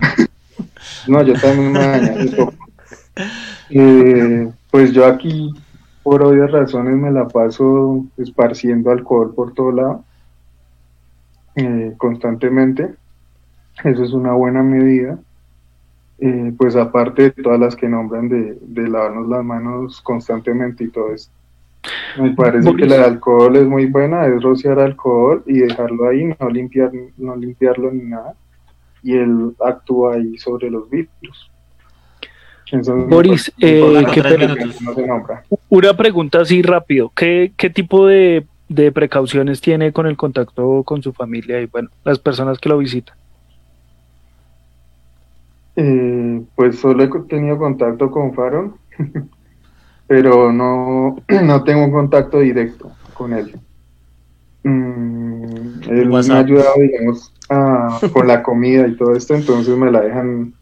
No, 1.06 1.22
yo 1.22 1.32
también 1.34 1.72
me 1.72 1.78
bañé 1.78 2.30
eh, 3.70 4.50
pues 4.70 4.92
yo 4.92 5.06
aquí, 5.06 5.52
por 6.02 6.22
obvias 6.22 6.50
razones, 6.50 6.96
me 6.96 7.10
la 7.10 7.28
paso 7.28 8.04
esparciendo 8.16 8.90
alcohol 8.90 9.34
por 9.34 9.52
todo 9.54 9.72
lado, 9.72 10.04
eh, 11.56 11.94
constantemente. 11.98 12.94
Eso 13.84 14.04
es 14.04 14.12
una 14.12 14.32
buena 14.32 14.62
medida. 14.62 15.18
Eh, 16.22 16.52
pues 16.58 16.76
aparte 16.76 17.22
de 17.22 17.30
todas 17.30 17.58
las 17.58 17.74
que 17.74 17.88
nombran 17.88 18.28
de, 18.28 18.58
de 18.60 18.88
lavarnos 18.88 19.26
las 19.26 19.42
manos 19.42 20.02
constantemente 20.02 20.84
y 20.84 20.88
todo 20.88 21.14
esto. 21.14 21.32
Me 22.18 22.32
parece 22.32 22.74
que 22.74 22.84
el 22.84 22.92
alcohol 22.92 23.56
es 23.56 23.66
muy 23.66 23.86
buena, 23.86 24.26
es 24.26 24.42
rociar 24.42 24.78
alcohol 24.78 25.42
y 25.46 25.60
dejarlo 25.60 26.08
ahí, 26.08 26.34
no 26.38 26.50
limpiar, 26.50 26.90
no 27.16 27.36
limpiarlo 27.36 27.90
ni 27.90 28.04
nada. 28.04 28.34
Y 29.02 29.16
él 29.16 29.54
actúa 29.64 30.14
ahí 30.14 30.36
sobre 30.36 30.70
los 30.70 30.90
virus. 30.90 31.50
Boris, 33.08 33.52
eh, 33.58 34.04
una 35.68 35.96
pregunta 35.96 36.40
así 36.40 36.62
rápido. 36.62 37.10
¿Qué, 37.14 37.52
qué 37.56 37.70
tipo 37.70 38.06
de, 38.06 38.46
de, 38.68 38.92
precauciones 38.92 39.60
tiene 39.60 39.92
con 39.92 40.06
el 40.06 40.16
contacto 40.16 40.82
con 40.84 41.02
su 41.02 41.12
familia 41.12 41.60
y 41.60 41.66
bueno, 41.66 41.88
las 42.04 42.18
personas 42.18 42.58
que 42.58 42.68
lo 42.68 42.78
visitan? 42.78 43.16
Eh, 45.76 46.42
pues 46.54 46.78
solo 46.78 47.02
he 47.02 47.08
tenido 47.28 47.58
contacto 47.58 48.10
con 48.10 48.34
Faron. 48.34 48.74
pero 50.10 50.52
no, 50.52 51.18
no 51.44 51.62
tengo 51.62 51.84
un 51.84 51.92
contacto 51.92 52.40
directo 52.40 52.90
con 53.14 53.32
él. 53.32 53.54
Mm, 54.64 55.82
él 55.88 56.08
me 56.08 56.16
ha 56.16 56.38
ayudado, 56.38 56.74
digamos, 56.80 57.32
con 58.12 58.26
la 58.26 58.42
comida 58.42 58.88
y 58.88 58.96
todo 58.96 59.14
esto, 59.14 59.36
entonces 59.36 59.76
me 59.78 59.88
la 59.88 60.00
dejan 60.00 60.52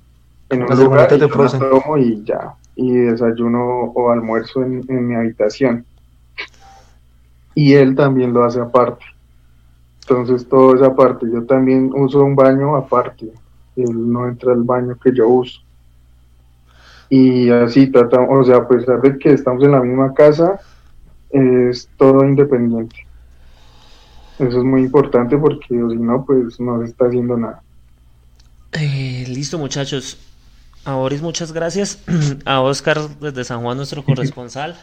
en 0.50 0.62
un 0.62 0.84
lugar 0.84 1.10
y, 1.12 2.02
y 2.02 2.24
ya, 2.24 2.54
y 2.76 2.92
desayuno 2.92 3.92
o 3.94 4.10
almuerzo 4.10 4.62
en, 4.62 4.84
en 4.88 5.06
mi 5.06 5.14
habitación. 5.14 5.84
Y 7.54 7.74
él 7.74 7.94
también 7.94 8.32
lo 8.32 8.44
hace 8.44 8.60
aparte. 8.60 9.04
Entonces 10.02 10.48
todo 10.48 10.74
es 10.74 10.82
aparte. 10.82 11.26
Yo 11.30 11.44
también 11.44 11.90
uso 11.94 12.22
un 12.22 12.36
baño 12.36 12.76
aparte. 12.76 13.32
Él 13.76 14.10
no 14.12 14.28
entra 14.28 14.52
al 14.52 14.62
baño 14.62 14.96
que 15.02 15.12
yo 15.14 15.28
uso 15.28 15.60
y 17.10 17.50
así 17.50 17.86
tratamos, 17.86 18.28
o 18.30 18.44
sea, 18.44 18.56
a 18.56 18.68
pesar 18.68 19.00
de 19.00 19.18
que 19.18 19.32
estamos 19.32 19.62
en 19.64 19.72
la 19.72 19.80
misma 19.80 20.12
casa, 20.12 20.60
es 21.30 21.88
todo 21.96 22.24
independiente. 22.24 23.06
Eso 24.38 24.58
es 24.58 24.64
muy 24.64 24.82
importante 24.82 25.36
porque 25.36 25.66
si 25.68 25.74
no, 25.74 26.24
pues 26.24 26.60
no 26.60 26.80
se 26.80 26.90
está 26.90 27.06
haciendo 27.06 27.36
nada. 27.36 27.62
Eh, 28.72 29.24
listo 29.28 29.58
muchachos. 29.58 30.18
A 30.88 30.94
Boris 30.94 31.20
muchas 31.20 31.52
gracias. 31.52 31.98
A 32.46 32.62
Oscar 32.62 32.98
desde 33.20 33.44
San 33.44 33.60
Juan, 33.60 33.76
nuestro 33.76 34.02
corresponsal. 34.02 34.74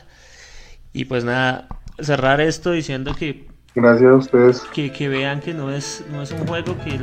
Y 0.94 1.06
pues 1.06 1.24
nada, 1.24 1.68
cerrar 2.00 2.42
esto 2.42 2.70
diciendo 2.70 3.16
que... 3.16 3.48
Gracias 3.74 4.12
a 4.12 4.16
ustedes. 4.16 4.62
Que, 4.72 4.92
que 4.92 5.10
vean 5.10 5.40
que 5.40 5.56
no 5.56 5.72
es, 5.72 6.04
no 6.12 6.22
es 6.22 6.30
un 6.30 6.46
juego, 6.46 6.78
que 6.84 7.00